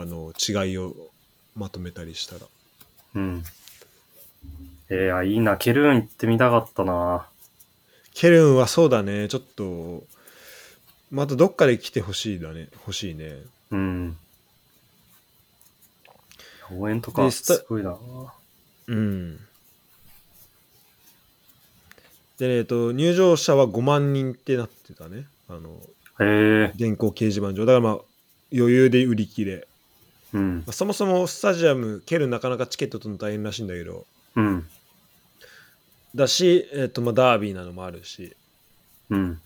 [0.00, 0.94] あの、違いを
[1.56, 2.40] まとめたりしたら。
[3.16, 3.44] うん。
[4.90, 5.56] えー、あいいな。
[5.56, 7.28] ケルーン行ってみたかったな。
[8.14, 10.04] ケルンはそうだね、ちょっと、
[11.10, 13.36] またどっかで来てほしいだね、欲しいね。
[13.70, 14.16] うん。
[16.72, 17.96] 応援とか、すごいな。
[18.88, 19.36] うん。
[22.38, 25.26] で、えっと、入場者は5万人ってなってたね。
[25.48, 25.70] あの、
[26.20, 26.72] へえ。
[26.76, 27.66] 電光掲示板上。
[27.66, 27.98] だからまあ、
[28.52, 29.67] 余裕で売り切れ。
[30.34, 30.64] うんま。
[30.68, 34.66] あそもそもスタジアム、ケルンなかなかチケット取るの大変らしいんだけど、うん。
[36.14, 38.34] だし、えっと、まあ、ダービーなのもあるし。
[39.10, 39.40] うん。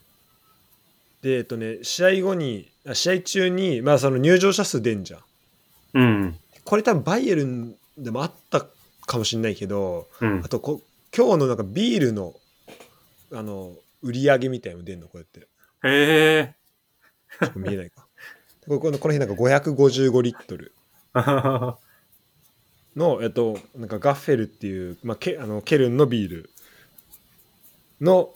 [1.23, 5.21] で、えっとね、試合後に、あ試合中に、まあ、その入場者数出んじゃん。
[5.95, 6.39] うん。
[6.65, 8.67] これ多分バイエルンでもあった
[9.07, 10.49] かもしれないけど、うんあ。
[10.49, 10.81] とこ
[11.17, 12.35] 今日のなんかビールの
[13.33, 15.41] あの売り上げみたいなの出んのこうやって
[15.87, 16.55] へえ。
[17.57, 18.02] 見えないか
[18.69, 20.73] ここのこの日なんか555リットル。
[22.97, 26.51] の、えっと、なんかガッフェルっていう、まあ、ケあのケルンのビール。
[28.01, 28.35] の、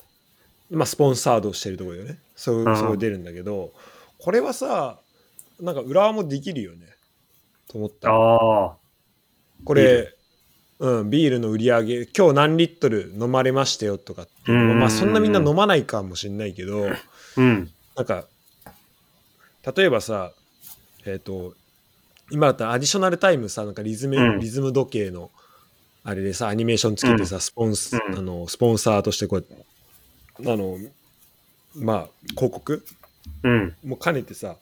[0.71, 2.19] まあ、スポンサードしてるところよね。
[2.35, 2.77] そううん。
[2.77, 3.73] そう出るんだけど
[4.19, 4.99] これはさ
[5.61, 6.87] なんか裏もできるよね。
[7.69, 8.11] と思った。
[8.11, 8.77] ああ。
[9.65, 10.13] これ
[10.79, 16.91] うん、ビールの売り上げ今日何リットル飲まれましたよとかってまあそんなみんな飲まないかもしれないけど
[17.37, 17.71] うん。
[17.97, 18.27] なんか
[19.75, 20.33] 例えばさ
[21.05, 21.55] えっ、と
[22.31, 25.31] 今だったらアディショナルタイムさなんかリズム、うんリズム時計の
[26.05, 29.47] あれでさアニメーションつけてさ、スポンス、うんあのスポンサーとしてこう
[30.41, 30.79] あの
[31.75, 32.85] まあ広告？
[33.43, 33.77] うん。
[33.85, 34.57] も兼ねてさ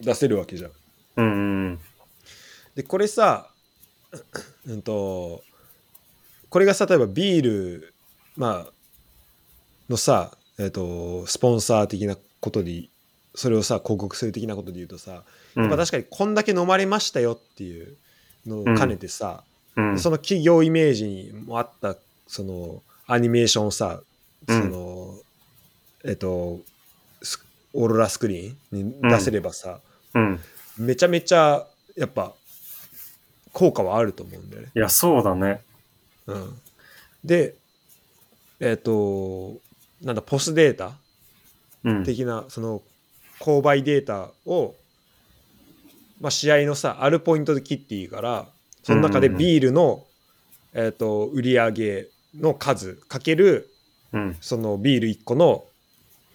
[0.00, 0.70] 出せるわけじゃん。
[1.16, 1.78] うん。
[2.74, 3.48] でこれさ
[4.66, 5.42] うんと
[6.48, 7.94] これがさ例えばビール
[8.36, 8.72] まあ
[9.88, 12.88] のさえっ、とスポンサー的なことで
[13.34, 15.22] それをさ広告する的なことで言うとさ、
[15.56, 15.68] うん。
[15.68, 17.96] まあ確かにこんだけ飲まれましたよっていう
[18.46, 19.42] のを兼ねてさ、
[19.76, 19.98] うん。
[19.98, 24.00] その企業イメージにもあったそのアニメーションをさ
[24.48, 25.14] その、
[26.04, 26.60] えっ、と
[27.22, 29.80] スオーロラスクリーンに出せればさ、
[30.14, 30.40] うん。
[30.78, 31.66] めちゃめちゃ
[31.96, 32.32] やっぱ
[33.52, 34.68] 効果はあると思うんだよね。
[34.74, 35.60] いや、そうだね。
[36.26, 36.60] うん、
[37.24, 37.54] で
[38.60, 39.56] えっ、と
[40.02, 40.92] なんだポスデータ
[41.84, 42.04] うん。
[42.04, 42.82] 的なその
[43.40, 44.74] 購買データを、
[46.20, 48.46] まあ、試合のさあるポイントで切っていいから
[48.82, 50.04] その中でうんうんうんビールの、
[50.74, 52.06] えー、と売り上げ
[52.38, 53.70] の数かける
[54.12, 54.36] うん。
[54.40, 55.64] そのビール1個の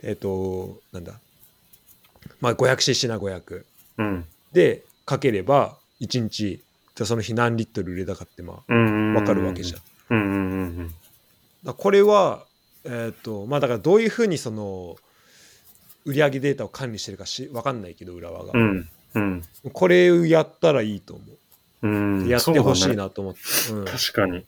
[0.02, 1.14] えっ、となんだ
[2.42, 3.64] まあ 500cc な500
[3.98, 4.26] うん。
[4.54, 6.30] でかければ1日
[6.96, 9.14] じゃあその日何リットル売れたかってまあうん。
[9.14, 9.80] 分かるわけじゃん。
[9.80, 10.20] だかうん。
[10.20, 10.30] うん。
[10.30, 10.94] うん。
[11.64, 12.46] らこれは
[12.84, 14.96] えっ、とまあだからどういうふうにその
[16.06, 18.90] 売上データを管理してるかし分かんないけど浦和が、うん。
[19.16, 19.44] うん。
[19.74, 21.24] これをやったらいいと思
[21.84, 22.28] う、うん。
[22.28, 23.40] やってほしいなと思って
[23.74, 24.46] う,、確かに。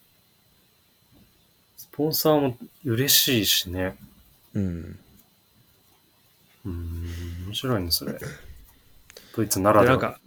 [1.77, 3.97] スポンサーも嬉しいしね。
[4.53, 4.99] ん、うん、
[6.65, 7.45] うん。
[7.47, 8.19] 面白いね、それ。
[9.35, 9.97] ドイツならでは。
[9.97, 10.19] でなんか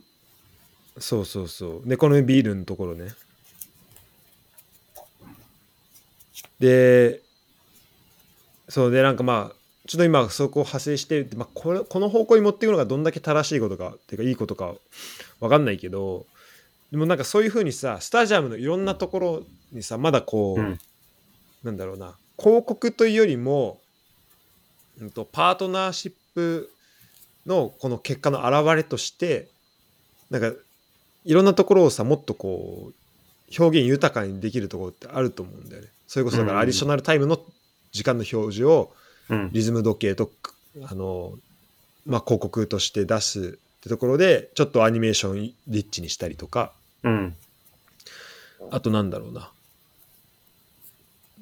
[0.98, 3.08] そうそうそうでこのビールのところね
[6.58, 7.20] で
[8.68, 9.59] そうでなんかまあ
[9.90, 14.74] ちょっと今そこを派生して、まあ、これこの方向に持っていくのがどんだけ正しいことかっていうかいいことか
[15.40, 16.26] わかんないけど
[16.92, 20.78] でもなんかそういうふうにさスタジアムのいろんなところにさまだこう、うん。
[21.64, 23.80] なんだろうな広告というよりも、
[25.00, 26.70] うん、とパートナーシップ
[27.44, 29.48] のこの結果の表れとして
[30.30, 30.52] なんか
[31.24, 35.88] いろんなところをさもっとこう表現豊かにできるところってあると思うんだよね。
[36.06, 37.40] それこそだかうんらアディショナルタイムの
[37.90, 38.99] 時間の表示をうん。
[39.52, 40.30] リズム時計と
[40.84, 41.34] あの、
[42.06, 47.36] まあ、広告として出すってところでちょっとアニメーションリッチにしたりとかうん。
[48.70, 49.50] あとなんだろうな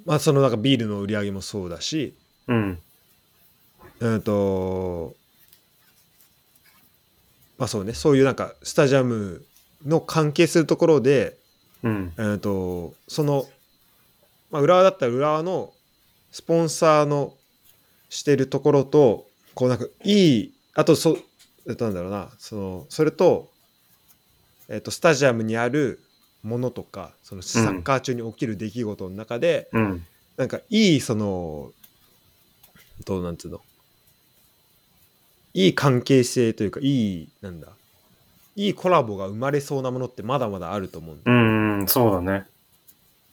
[0.07, 2.15] まあそのなんかビールの売り上げもそうだし
[2.47, 2.79] うん。
[4.01, 5.15] うんと
[7.59, 9.45] まあそうねそういうなんかスタジアム
[9.85, 11.37] の関係するところで、
[11.83, 12.13] うん。
[12.17, 13.47] うんとその、
[14.51, 15.73] まあ、浦和だったら浦和の
[16.31, 17.35] スポンサーの
[18.09, 21.19] してるところとこうなんかいいあとそ
[21.69, 23.49] えっとなんだろうなそのそれと,、
[24.69, 26.01] えっとスタジアムにある
[26.43, 30.07] ものとかそのサッカー中に起きる出来事の中で、うん。
[30.37, 31.73] なんかいいその
[33.05, 33.61] どうなんつうの？
[35.53, 37.69] いい関係性というかいいなんだ
[38.55, 41.35] いいコラボが生まれそうなものってまだまだあると思うんだう
[41.83, 41.89] ん。
[41.89, 42.47] そうだね。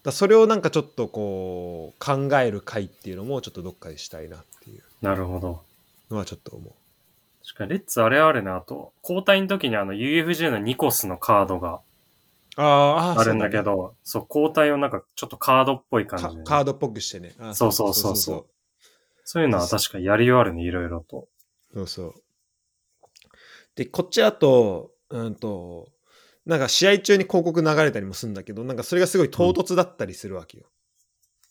[0.05, 5.63] だそれをなんかちょっとこう考える回っていうのもちょっとどっかでしたいなっていうなるほど。
[6.11, 6.73] のはちょっと思う。
[7.43, 8.51] 確かに、レッツあれあるね。
[8.51, 11.81] あと、交代の時にあの UFJ のニコスのカードが
[12.55, 17.33] ああるんだけど、そう,、交代をなんかちょっとカードっぽい感じで、カードっぽくしてね。
[17.39, 18.45] あそうそうそうそう
[19.23, 21.27] そういうのは確かにやりようあるね、いろいろと。
[21.73, 22.13] そうそう。
[23.75, 25.89] で、こっちだと、うんと、
[26.45, 30.65] なんか試合中に広告流れたりもするんだけど、なんかそれがすごい唐突だったりするわけよ。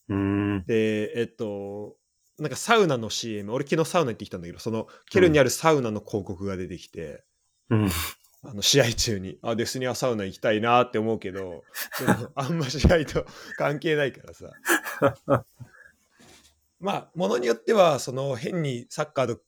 [0.09, 0.65] うーん。
[0.67, 1.97] で、えっと、
[2.39, 7.25] なんかサウナの CM、俺昨日サウナ行ってきたんだけど、そのケルンにあるサウナの広告が出てきて、
[7.71, 7.91] うん。
[8.47, 11.65] あの試合中に、あ、デスニアサウナ行きたいなって思うけど、
[12.37, 13.25] あんま試合と
[13.57, 14.51] 関係ないからさ。
[16.79, 19.41] まあ、ものによっては、その変にサッカーと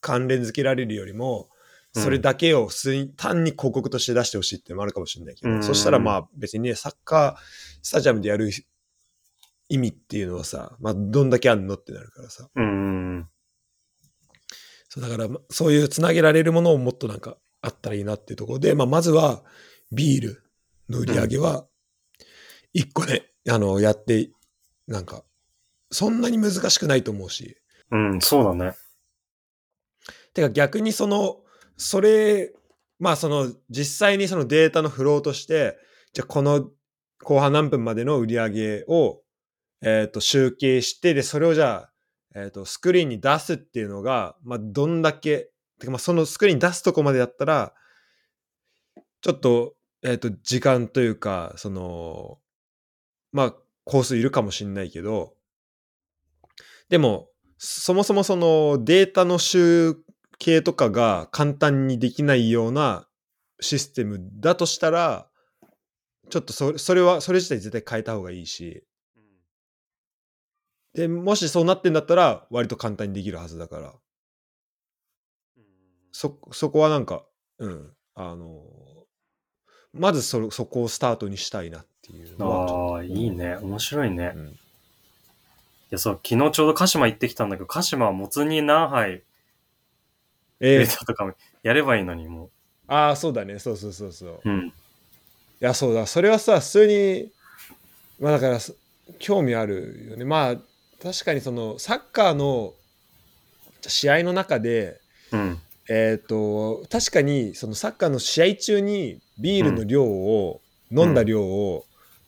[0.00, 1.50] 関連づけられるよりも、
[1.92, 7.42] それだけを普通に単に広告として出してほしいってのもあるかもしれないけど、うんそしたらまあ別にね、サッカー
[7.82, 8.50] スタジアムでやる
[9.68, 12.48] 意味っていうのはさ、まあどんだけあんのってなるからさ。
[12.54, 13.28] うーん。
[14.88, 19.42] そうだから、まそういうつなげられるものをもっとなんかあったらいいなっていうところで、まあまずは
[19.92, 20.42] ビール
[20.88, 21.66] の売り上げは、
[22.72, 24.30] 一個ね、あの、やって、
[24.86, 25.24] なんか、
[25.90, 27.56] そんなに難しくないと思うし。
[27.90, 28.74] うん、そうだね。
[30.34, 31.40] てか逆にその、
[31.78, 32.52] それ、
[32.98, 35.78] まあその実際にそのデータのフローとして、
[36.12, 36.68] じゃあこの
[37.22, 39.22] 後半何分までの売り上げを、
[39.80, 41.92] えっ、と集計して、で、それをじゃあ、
[42.34, 47.72] えっ、と、スクリーンに出すっていうのが、まあどんだけ、てかまあそのスクリーン出すとこまでやったら、
[49.20, 52.38] ちょっと、えっ、と、時間というか、その、
[53.32, 53.54] まあ、
[53.84, 55.34] コースいるかもしんないけど、
[56.88, 59.96] でも、そもそもそのデータの集
[60.38, 63.08] 計とかが簡単にできないような
[63.60, 65.28] システムだとしたら、
[66.30, 68.84] ちょっとそれそれは、それ自体絶対変えた方がいいし、
[70.94, 73.94] で、もしそうなってんだったら、割と簡単にできるはずだから、
[76.12, 77.24] そ、そこはなんか、
[77.58, 78.62] うん、あの、
[79.92, 83.56] まずそ、そこをスタートにしたいなっていうああ、いいね。
[83.56, 84.24] 面白いね。
[84.24, 84.58] いうん。
[85.90, 89.22] や、そう、昨日ちょうど鹿島行ってきたんだけど、鹿島はもつ煮何杯
[90.60, 92.50] えーとかもやればいいのに、も
[92.88, 93.58] ああ、そうだね。
[93.58, 94.40] そうそうそうそう。
[94.44, 94.50] う。
[94.50, 94.66] うん。
[94.68, 94.72] い
[95.60, 96.06] や、そうだ。
[96.06, 97.30] それはさ、普通に、
[98.18, 98.74] まあだから、す
[99.18, 100.24] 興味あるよね。
[100.24, 100.56] まあ、
[101.02, 102.74] 確かにその、サッカーの
[103.82, 105.00] 試合の中で、
[105.32, 105.58] うん。
[105.90, 111.84] えっ、と、確かに、そのサッカーの試合中にビールの量を、飲んだ量を、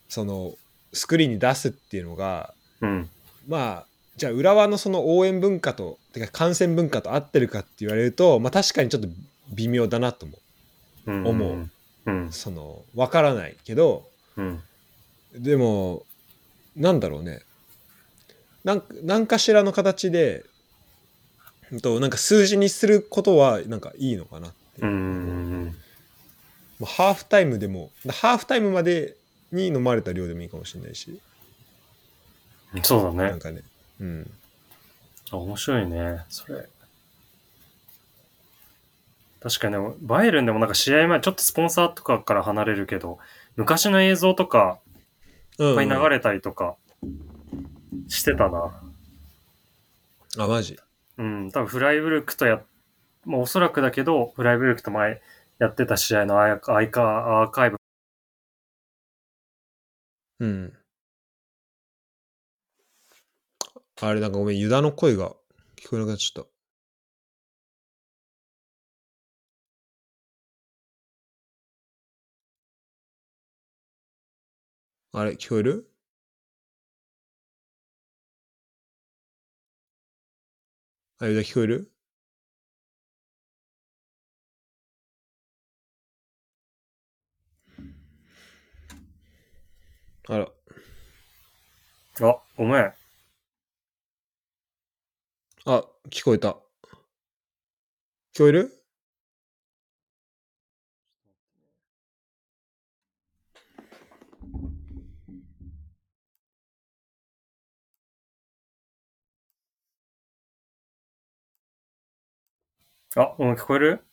[0.09, 0.55] その、
[0.93, 3.09] スクリーンに出すっていうのが、うん。
[3.49, 3.87] まあ、
[4.21, 9.09] じゃあ浦和のその応援文化と、てか観戦文化と合ってるかって言われると、まあ確かにちょっと
[9.55, 10.37] 微妙だなと思
[11.07, 11.69] うう。
[12.05, 12.31] うんう。。
[12.31, 14.07] その、わからないけど、
[14.37, 14.63] うん。
[15.35, 16.05] でも、
[16.77, 17.41] なんだろうね。
[18.63, 20.45] なんなんかしらの形で、
[21.73, 24.83] うんとなんか数字にすることはなんかいいのかなって。
[24.83, 25.75] うん。
[26.79, 29.17] まあハーフタイムでも、ハーフタイムまで
[29.51, 31.19] に飲まれた量でもいいかもしれないし、
[32.83, 33.31] そうだね。
[33.31, 33.63] なんかね。
[34.01, 34.31] うん。
[35.31, 36.67] あ面白いね、それ。
[39.43, 43.19] 確かにね、バイエルンでもなんか試合前、ちょっとスポンサーとかから離れるけど、
[43.57, 44.81] 昔の映像とか
[45.59, 46.77] いいっぱい流れたりとか
[48.09, 48.83] してたな。
[50.39, 50.79] あ、マジ？
[51.17, 52.63] うん、多分フライブルクとや、
[53.25, 55.23] まあおそらくだけど、フライブルクと前
[55.59, 57.77] やってた試合のアイカアーカイブ。
[60.41, 60.73] うん。
[64.03, 65.37] あれ、なんかごめん、ユダの声が
[65.77, 66.45] 聞こえなくなっちゃっ
[75.13, 75.19] た。
[75.21, 75.91] あれ、聞こえる？
[81.19, 81.93] あ、ユダ聞こえる？
[90.29, 90.49] あら。
[92.23, 93.00] あ、ごめん。
[95.73, 96.57] あ、聞こえた。
[98.35, 98.73] 聞こえる？
[113.15, 114.05] あ、ごめん、聞こえる？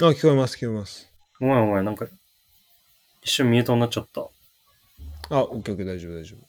[0.00, 1.12] あ、聞こえます、聞こえます。
[1.38, 2.06] ごめんごめん、なんか、
[3.20, 4.22] 一瞬ミュートになっちゃった。
[5.28, 6.45] あ、オッケーオッケー、大丈夫、大丈夫。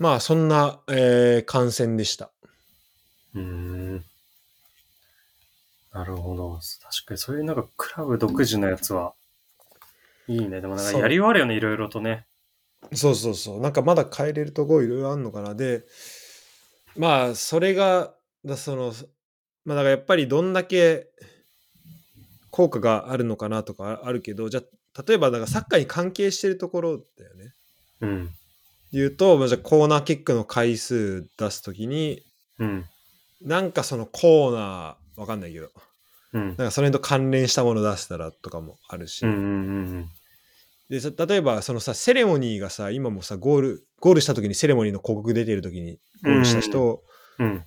[0.00, 2.30] まあ、そんな、えー、感染でした。
[3.34, 4.04] うーん。
[5.92, 6.54] なるほど。
[6.54, 9.12] 確かにそういうなんかクラブ独自のやつは、
[10.26, 10.62] いいね。
[10.62, 12.24] でもなんかやり終わるよね、いろいろとね。
[12.94, 13.60] そうそうそう。
[13.60, 15.54] なんかまだ変えれるとこいろいろあるのかな。
[15.54, 15.84] で、
[16.96, 18.94] まあ、それが、だその、
[19.66, 21.08] まあ、だからやっぱりどんだけ
[22.50, 27.52] 効果があるのかなとかああるけど、じゃあ、例えばだからサッカーに関係してるところだよね。
[28.00, 28.30] うん。
[28.92, 32.22] 言うと、まあ、じゃあコーナーキックの回数出すときに、
[32.58, 32.84] うん。
[33.42, 35.70] なんかそのコーナー、わかんないけど、
[36.32, 36.56] うんなん。
[36.56, 39.42] かそれと関連したもの出したらとかもあるし、うんうんう
[39.98, 40.08] ん
[40.90, 47.04] でさ例えばそのさセレモニーがさ今もさゴールゴールした時にセレモニーの広告出てる時にゴールした人、
[47.38, 47.46] うん。
[47.46, 47.64] うん。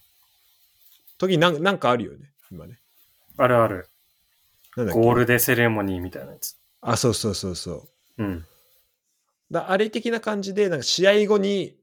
[1.18, 2.80] 時になんなんかあるよね今ね
[3.38, 3.88] あるある。
[4.76, 6.58] なんだゴールデセレモニーみたいなやつ。
[6.82, 8.46] あそうそうそうそううん。
[9.54, 11.78] だあれ的な感じでなんか試合後に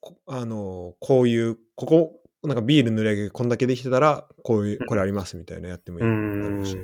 [0.00, 6.76] こあのこういうここなんかビール塗り上げこんだけできてたらこういうこれありますみたいなやってもいいうんだろうし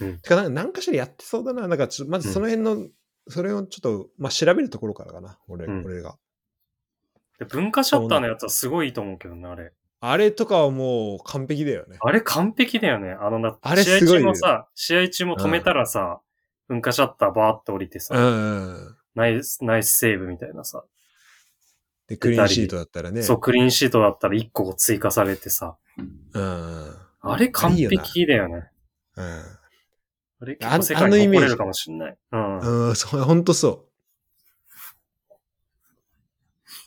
[0.00, 0.18] うん。
[0.18, 1.68] てかなんか何かしらやってそうだな。
[1.68, 2.88] なんかちょまずその辺の、
[3.28, 5.38] それをちょっと、まあ、調べるところからかな。
[5.48, 5.84] 俺,、うん。
[5.84, 6.16] 俺が。
[7.38, 9.72] で文化シャッターのやつはすごいいいと思うけどね、あれ。
[10.02, 11.98] あれとかはもう完璧だよね。
[12.00, 13.12] あれ完璧だよね。
[13.12, 16.20] あのな、あれ試合中もさ、試合中も止めたらさ、
[16.68, 18.28] 文化シャッターバーって降りてさ、うんう
[18.88, 20.84] んナイス、ナイスセーブみたいなさ、
[22.06, 25.76] でクリーンシートだったらねそう、クリーンシートだったら1個追加されてさ、
[26.34, 26.44] うんう
[26.86, 28.70] んあれ完璧だよね。
[29.16, 29.60] うん
[30.42, 32.16] あれあ結構世界に誇れるかもしんない。
[32.32, 32.88] うん。
[32.88, 33.90] うん、そう、ほんとそう。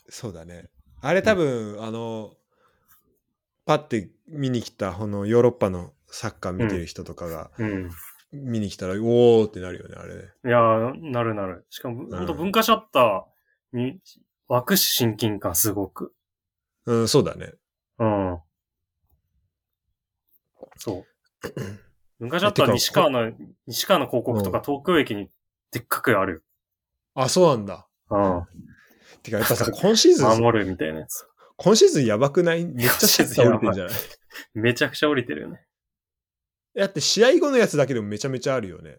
[0.09, 0.69] そうだね。
[1.01, 2.33] あれ多分、あの、
[3.65, 7.91] パッて見に来た、このヨーロッパのサッカー見てる人とかがうん。
[8.33, 10.21] 見に来たら、おーってなるよね、あれね。
[10.45, 11.65] いやー、なるなる。
[11.69, 13.99] しかも、ほんと文化シャッターに
[14.47, 16.13] 湧くし親近感すごく。
[16.85, 17.53] うん、そうだね。
[17.99, 18.39] うん。
[20.77, 21.05] そ
[21.43, 21.47] う。
[22.19, 23.31] 文化シャッター西川の、
[23.67, 25.29] 西川の広告とか東京駅に
[25.71, 26.43] でっかくある。
[27.15, 27.87] あ、そうなんだ。
[28.09, 28.45] うん。
[29.21, 31.25] てか、やっぱさ、今シーズン、守るみたいなやつ。
[31.55, 32.65] 今シーズンやばくない？
[32.65, 33.93] めっちゃシャッター降りてんじゃない
[34.55, 35.63] めちゃくちゃ降りてるよね。
[36.75, 38.97] だって試合後のやつだけでもめちゃめちゃあるよね。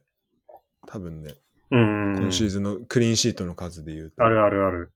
[0.86, 1.34] 多分ね。
[1.70, 2.16] うん。
[2.18, 4.24] 今シーズンのクリーンシートの数で言うと。
[4.24, 4.92] あるあるある。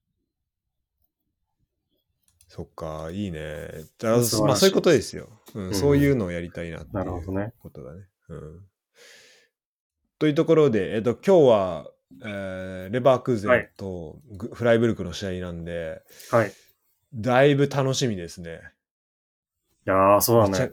[2.46, 3.68] そっか、いいね。
[3.98, 7.52] だまあそういうことですよ、うんうんそういうのをやりたいなっていうなるほどね。
[7.60, 8.02] ことだね。
[8.28, 8.60] うん、
[10.18, 11.90] というところで、えっと、今日は、
[12.24, 16.48] えーレバークーゼンとグフライブルクの試合なんで、はい。
[16.48, 16.52] い
[17.14, 18.60] だいぶ楽しみですね。
[19.88, 20.72] やー、そうだね。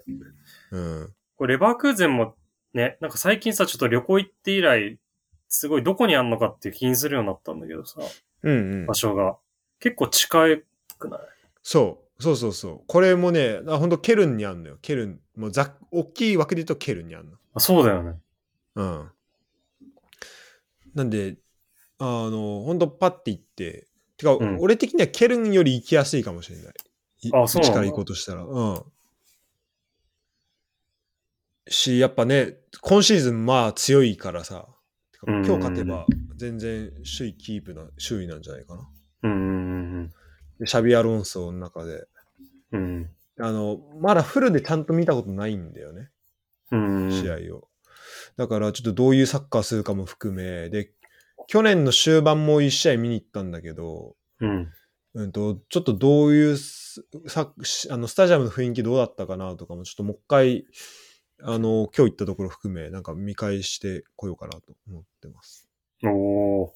[0.72, 1.14] うん。
[1.38, 2.36] これレバークーゼンも
[2.74, 5.00] ね、なんか最近さ、ちょっと旅行行って以来、
[5.48, 8.02] すごいどこにあんのかって気にするようになったんだけどさ、
[8.44, 8.94] うんうん場。
[8.94, 9.38] 所が。
[9.80, 10.58] 結構近
[10.98, 11.20] くない？
[11.64, 12.24] そう。
[12.24, 12.82] そうそうそう。
[12.88, 14.78] これもね、あ本当ケルンにあんのよ。
[14.82, 15.20] ケルン。
[15.36, 17.38] もうざっ大きい枠で言うとケルンにあんの。
[17.54, 18.18] あ、そうだよね。
[18.76, 19.12] うん。
[20.94, 21.38] なんで、
[22.00, 26.74] あの、本当パッて行って、てか、うん俺的にはケルンより行きやすいかもしれない。
[27.24, 28.44] いあそうから行こうとしたら。
[28.44, 28.84] うん。
[31.68, 34.68] し、やっぱね、今シーズンまあ強いからさ、
[35.12, 36.06] てかうん今日勝てば
[36.36, 38.90] 全然首位キープな、首位なんじゃないかな。
[39.24, 40.12] うん
[40.66, 42.06] シャビアロンソの中で。
[42.72, 46.10] うんあの、まだフルでちゃんと見たことないんだよね。
[46.72, 47.06] うん。
[47.06, 47.12] うん。
[47.12, 47.68] 試合を。
[48.38, 50.92] だからちょっとどういうサッカーするかも含め、で、
[51.48, 54.72] 去年の終盤も1試合見に行ったんだけど、うん。
[55.16, 56.58] うんと、ちょっとどういう
[57.90, 60.66] あのスタジアムの雰囲気どうだったかなとかも、ちょっともう一回、
[61.42, 65.70] あの、今日行ったところ含め、なんか見返してこようかなと思ってます。
[66.04, 66.70] おー。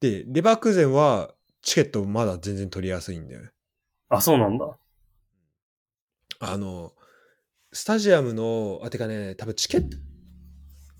[0.00, 3.50] で、レバークーゼンはチケットまだ全然取りやすいんだよね。
[4.08, 4.78] あ、そうなんだ。
[6.40, 6.92] あの、
[7.72, 9.96] スタジアムの、あ、てかね、多分チケット、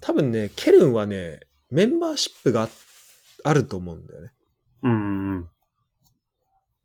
[0.00, 1.40] 多分ね、ケルンはね、
[1.70, 2.68] メンバーシップがあ
[3.44, 4.32] あると思うんだよね。
[4.82, 5.48] うんうん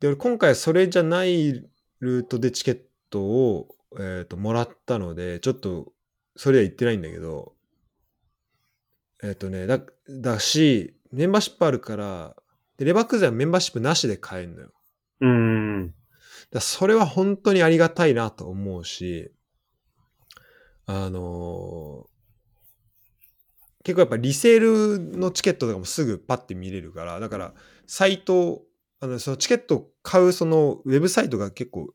[0.00, 1.52] で、俺今回それじゃない
[2.00, 3.68] ルートでチケットを、
[3.98, 5.92] えーともらったので、ちょっと
[6.36, 7.54] それは言ってないんだけど、
[9.22, 12.36] えっ、とね、だ、だし、メンバーシップあるから、
[12.76, 14.72] で、レバークーゼンはメンバーシップなしで買えるのよ。
[15.20, 15.30] うん。
[15.30, 15.94] うん。
[16.50, 19.32] だそれは本当にありがたいなと思うし、
[20.86, 22.14] あのー
[23.84, 27.52] 結構やっぱリセールのチケットとかもすぐパッて見れるから、だから
[27.86, 28.62] サイト、
[29.00, 31.92] あのそのチケットを買うそのウェブサイトが結構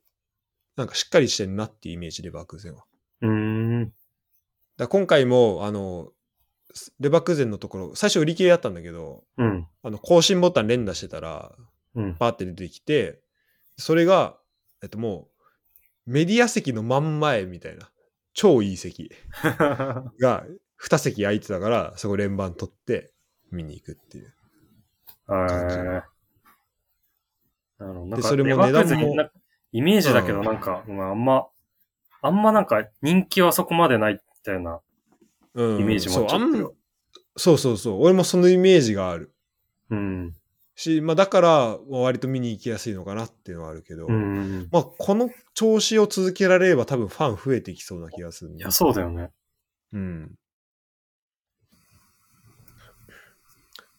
[0.80, 2.86] なんかしっかりしてるなっていうイメージ、レバークーゼンは。
[3.22, 3.94] うん。
[4.78, 6.14] ら今回も、あの、
[7.02, 9.68] レバークーゼンのところ、最初売り切れだったんだけど、うん。
[9.84, 11.52] あの更新ボタン連打してたら、
[11.96, 12.16] うん。
[12.16, 13.20] パーって出てきて、
[13.78, 14.38] それが、
[14.82, 15.28] えっとも
[16.08, 17.92] う、メディア席の真ん前みたいな、
[18.34, 19.12] 超いい席
[20.22, 20.46] が
[20.82, 23.12] 2席空いてたから、そこ連番取って、
[23.52, 24.34] 見に行くっていう。
[25.28, 26.04] えー、な
[27.80, 28.06] るほど。
[28.06, 29.30] なんか、それも値段も
[29.72, 31.48] イメージだけど、うんなんか、まあ、あんま、
[32.22, 34.82] あんまなんか人気はそこまでないみたいな
[35.54, 36.76] うんイメージもちょっと。
[37.38, 38.02] そうそうそう。
[38.02, 39.34] 俺もそのイメージがある。
[39.90, 40.36] うん。
[40.76, 44.68] し、まあだから、まあ割と見に行きやすいのかなっていうのはあるけど、うん。
[44.72, 49.30] まあこの調子を続けられれば多分ファン増えてきそうな気がするいや、そうだよね。
[49.94, 50.32] うん。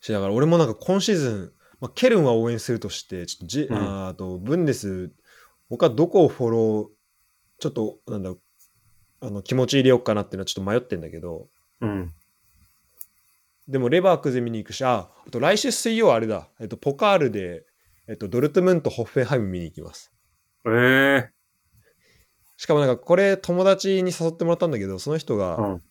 [0.00, 5.12] し、だから俺もなんか今シーズン、まあ、ケルンは応援するとして、ちょっとジ、うんあと、ブンデス、
[5.70, 6.86] 他どこをフォロー、
[7.60, 11.48] ちょっと、なんだろう、あの、気持ち入れようかなっていうのはちょっと迷ってんだけど、
[11.80, 12.12] うん。
[13.68, 17.64] でもレバークゼ見に行くし、あ、あと来週水曜あれだ、えっと、ポカールで、
[18.08, 20.12] えっと、ドルトムント、ホッフェンハイム見に行きます。
[20.66, 21.30] ええ
[22.56, 25.82] しかもなんかこれ友達に誘ってもらったんだけど、その人が、うん。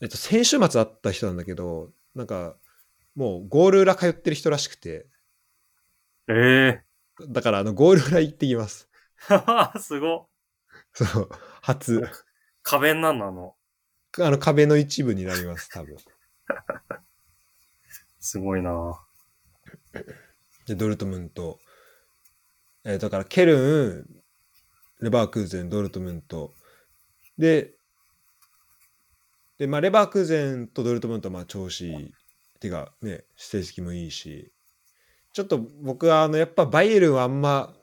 [0.00, 2.56] えっと、先週末会った人なんだけど、なんか、
[3.16, 5.06] もうゴール裏通ってる人らしくて、
[6.28, 6.91] ええ
[7.28, 8.88] だからあのゴール裏行ってきます。
[9.28, 9.78] ー。
[9.80, 10.26] すごっ。
[10.94, 11.28] そう、
[11.60, 12.02] 初。
[12.62, 13.54] 壁になんのあの。
[14.20, 15.96] あの壁の一部になります、多分。
[18.20, 19.00] すごいな
[20.66, 21.58] で、ドルトムント。
[22.84, 24.22] えーだからケルン、
[25.00, 26.52] レバークーゼン、ドルトムント。
[27.38, 27.74] で、
[29.58, 32.12] で、まあ、レバークーゼンとドルトムントはまあ調子いい。
[32.60, 34.51] てかね、成績もいいし。
[35.32, 37.74] ちょっと僕はあの、やっぱバイエルンはあんま、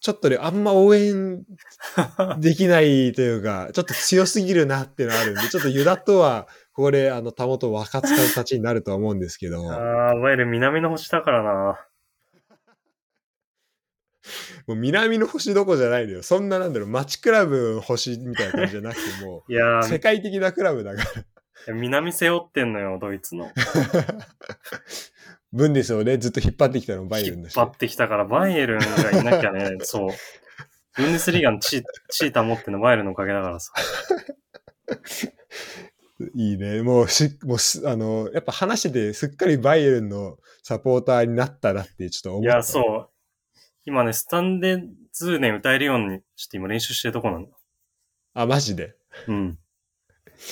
[0.00, 1.42] ちょっとね、あんま応援
[2.40, 9.60] できないというか、ちょっと強すぎるなっていうのはあるんで、 ちょっとユダとは、これ、あの、たもと分かつ形になるとは思うんですけど。
[9.70, 11.86] ああ、いわゆる南の星だからな。
[14.66, 16.22] もう南の星どころじゃないのよ。
[16.22, 21.74] そんななんだろう、街クラブの星みたいな感じじゃなくてもいやう、世ー、界的なクラブだから。
[21.74, 23.50] 南背負ってんのよ、ドイツの。
[25.52, 27.56] ブンデスをね、ずっと引っ張ってきたのもバイエルンだし。
[27.56, 28.86] 引っ張ってきたから、バイエルンが
[29.20, 30.10] いなきゃね、 そう。
[30.96, 33.72] ブンデスリーガの地位、地位保ってんのバイエルンのおかげだからさ。
[36.34, 36.82] いいね。
[36.82, 42.48] もうし、もうす、あの、やっぱ話してて、すっかりバイエルンのサポーターになったなってちょっと思った。
[42.48, 43.10] いや、そう。
[43.86, 47.50] 今ね、スタンデズーネン歌えるように、ちょっと今練習してるとこなんだ。
[48.34, 48.94] あ、マジで？
[49.26, 49.58] うん。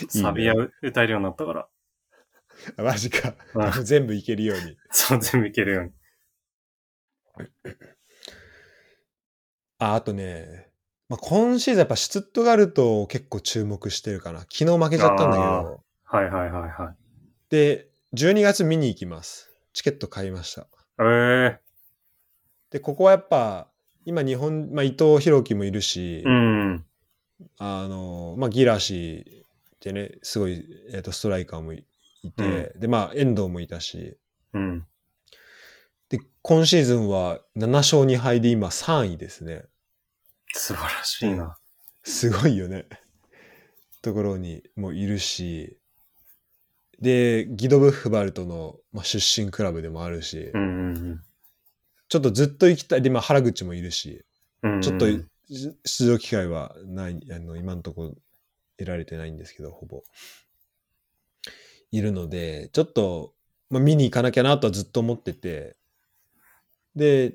[0.01, 1.69] いいねサビア歌えるようになったから。
[2.77, 3.35] あマジか。
[3.55, 4.77] うん全部いけるように。
[4.91, 5.91] そう、全部いけるように。
[9.79, 10.69] あ、あとね、
[11.09, 14.41] まあ、今シーズンやっぱシュツットガルトを結構注目してるかな。
[14.41, 15.85] 昨日負けちゃったんだけあど。
[16.05, 16.97] はいはいはいはい。
[17.49, 19.51] で、12月見に行きます。
[19.73, 20.67] チケット買いました。
[21.01, 21.61] ええ
[22.71, 23.69] で、ここはやっぱ、
[24.05, 26.85] 今日本、まあ、伊藤洋樹もいるし、うん。
[27.59, 29.45] あの、まあ、ギラシー
[29.77, 31.87] ってね、すごい、えっ、と、ストライカーもい
[32.23, 34.17] いて、で、まあ、遠藤もいたし、
[34.53, 34.87] うん。
[36.09, 39.65] で、今シーズンは7勝2敗で今3位ですね。
[40.55, 41.59] 素晴らしいな。
[42.03, 42.87] すごいよね。
[44.03, 45.79] ところにもいるし、
[47.01, 51.21] で、ギドブッフバルトの、まあ、出身クラブでもあるし、うんうん
[52.11, 53.03] ちょっとずっと行きたい。
[53.03, 54.25] で、まあ、原口もいるし、
[54.63, 54.75] うん。
[54.77, 58.15] うんちょっとし出場機会はない、あの、今のところ
[58.79, 60.03] 得られてないんですけど、ほぼ。
[61.91, 63.35] いるので、ちょっと、
[63.71, 65.77] まあ、見に行かなきゃなとはずっと思ってて、
[66.97, 67.35] で、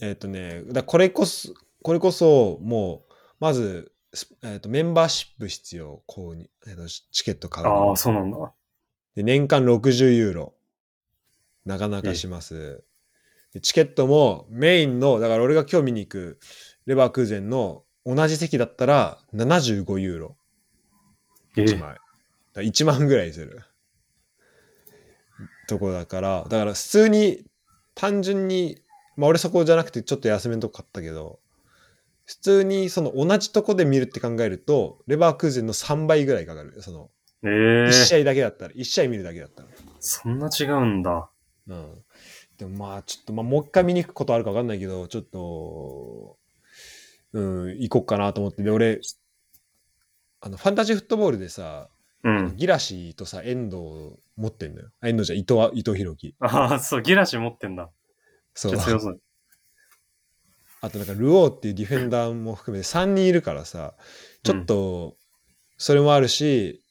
[0.00, 1.52] えっ、とね、だこれこそ、
[1.82, 8.52] これこそ、もう、まず、すえっ、と、メンバーシップ必要、こうに、えーとチケット買うああ、そうなんだ。
[9.14, 10.54] で、年間60ユーロ。
[11.64, 12.82] なかなかします。
[13.52, 16.40] でチケットもメインの、だから俺が今日見に行く
[16.86, 20.36] レバークーゼンの同じ席だったら75ユーロ。
[21.56, 21.80] え1枚。
[21.80, 22.00] だか
[22.54, 23.62] ら1万ぐらいする。
[25.68, 27.44] とこだから、だから普通に
[27.94, 28.78] 単純に、
[29.16, 31.38] まあ俺そこじゃなくてちょっと安めのとこ買ったけど、
[32.24, 36.82] 普通にその同じとこで見るって考えると、レバークーゼンの3倍ぐらいかかる。
[36.82, 37.10] その、
[37.44, 37.50] ええ
[37.88, 39.68] 1試合だけだったら、1試合見るだけだったら。
[40.00, 41.30] そんな違うんだ。
[41.68, 42.04] うん。
[42.56, 46.36] でもまあちょっと、まあもう一回見に行くことあるか分かんないけど、ちょっと、
[47.32, 48.62] うん、行こうかなと思って。
[48.62, 49.00] で、俺、
[50.40, 51.88] あの、ファンタジーフットボールでさ、
[52.24, 52.56] うん。
[52.56, 54.88] ギラシーとさ、遠藤持ってんのよ。
[55.00, 56.34] あ遠藤じゃん伊藤は、伊藤弘樹。
[56.38, 57.90] ああ、そう、ギラシ持ってんだ。
[58.54, 59.20] そう強そう。
[60.80, 63.94] あとなんか、ルオーっていうディフェンダーも含めて3人いるからさ、
[64.44, 65.16] ちょっと、
[65.76, 66.84] それもあるし、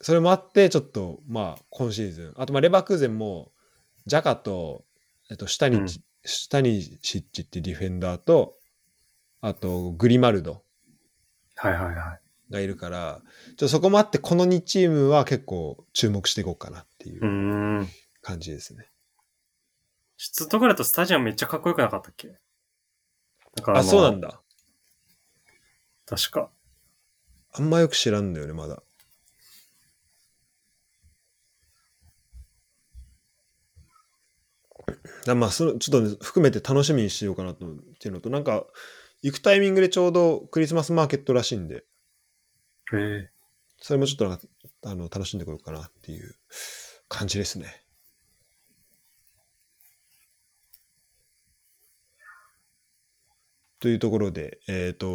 [0.00, 2.32] それもあって、ちょっと、まあ、今シーズン。
[2.36, 3.52] あと、まあ、レバークーゼンも、
[4.06, 4.84] ジャカと、
[5.30, 5.86] えっと、下に、うん
[6.26, 8.54] 下にシッチっていうディフェンダーと、
[9.42, 10.62] あと、グリマルド
[11.56, 12.23] はいはいはい。
[12.50, 17.86] がいるから、ちょっとそこもあって、この2チームは結構注目していこうかなっていう。
[18.22, 18.88] 感じですね。
[20.16, 22.38] シュトガルトスタジアムめっちゃかっこよくなかったっけ？
[23.66, 24.40] あ、のそうなんだ。
[26.06, 26.50] 確か。
[27.52, 28.82] あんまよく知らんだよね、まだ。
[35.26, 38.64] だまあそのちょっとね、含めて楽しみにしようかなとっていうのと、なんか、
[39.22, 41.84] 行くタイミングでちょうどクリスマスマーケットらしいんで、
[42.92, 43.30] へえ。
[43.78, 44.48] それもちょっと
[44.88, 46.34] あの楽しんでこようかなっていう
[47.08, 47.84] 感じですね。
[53.80, 55.06] というところで、えっ、と、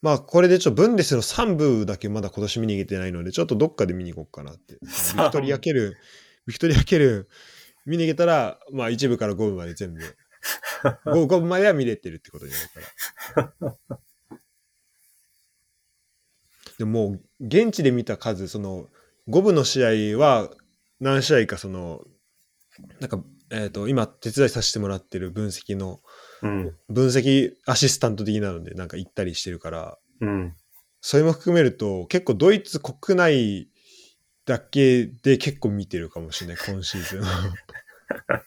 [0.00, 4.78] まあこれでちょっとブンデスの3部だけまだ今年見に行けてないので、ちょっとどっかで見に行こうかなって。
[4.80, 5.96] ビクトリア・ケル、
[6.46, 7.28] ビクトリア・ケル
[7.84, 10.00] 見に行けたら、まあ1部から5部まで全部、
[11.04, 13.98] 5, 5部までは見れてるってことになるから。
[16.78, 18.86] でも現地で見た数その
[19.28, 20.50] 5部の試合は
[21.00, 22.02] 何試合かその
[23.00, 26.00] なんか、えー、と今手伝いさせてもらってる分析の
[26.42, 26.74] うん。
[26.88, 30.54] 分析アシスタント的なのでなんか行ったりしてるからうん。
[31.00, 33.68] それも含めると結構ドイツ国内
[34.46, 37.22] だけで結構見てるかもしれない今シーズン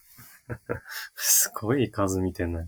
[1.15, 2.67] すごい数見てんね。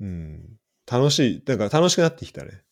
[0.00, 2.62] うん楽しいだから楽しくなってきたね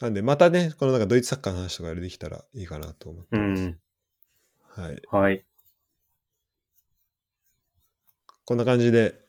[0.00, 3.78] なんでまたねこのなんかドイツサッカーの話とかできたらいいかなと思ってうます、ん。
[4.76, 5.44] はいはい。
[8.44, 9.26] こんな感じで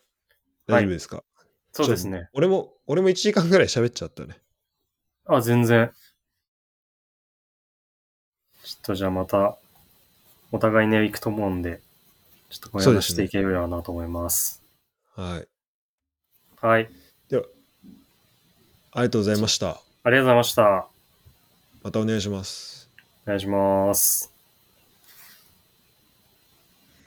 [0.68, 1.24] 大丈夫ですか、
[1.72, 2.30] そうですね。
[2.34, 4.38] 俺も、俺も1時間ぐらい喋っちゃったね。
[5.26, 5.92] あ、全然。
[8.64, 9.58] ちょっとじゃあまた、
[10.52, 11.82] お互いね、行くと思うんで、
[12.50, 14.62] ちょっとこれそう話していければなと思います。
[15.16, 15.48] はい。
[16.60, 16.90] はい。
[17.30, 17.44] では、
[18.92, 19.82] ありがとうございました。
[20.08, 20.88] ありがとうございました。
[21.84, 22.90] またお願いします。
[23.26, 24.37] お願いします。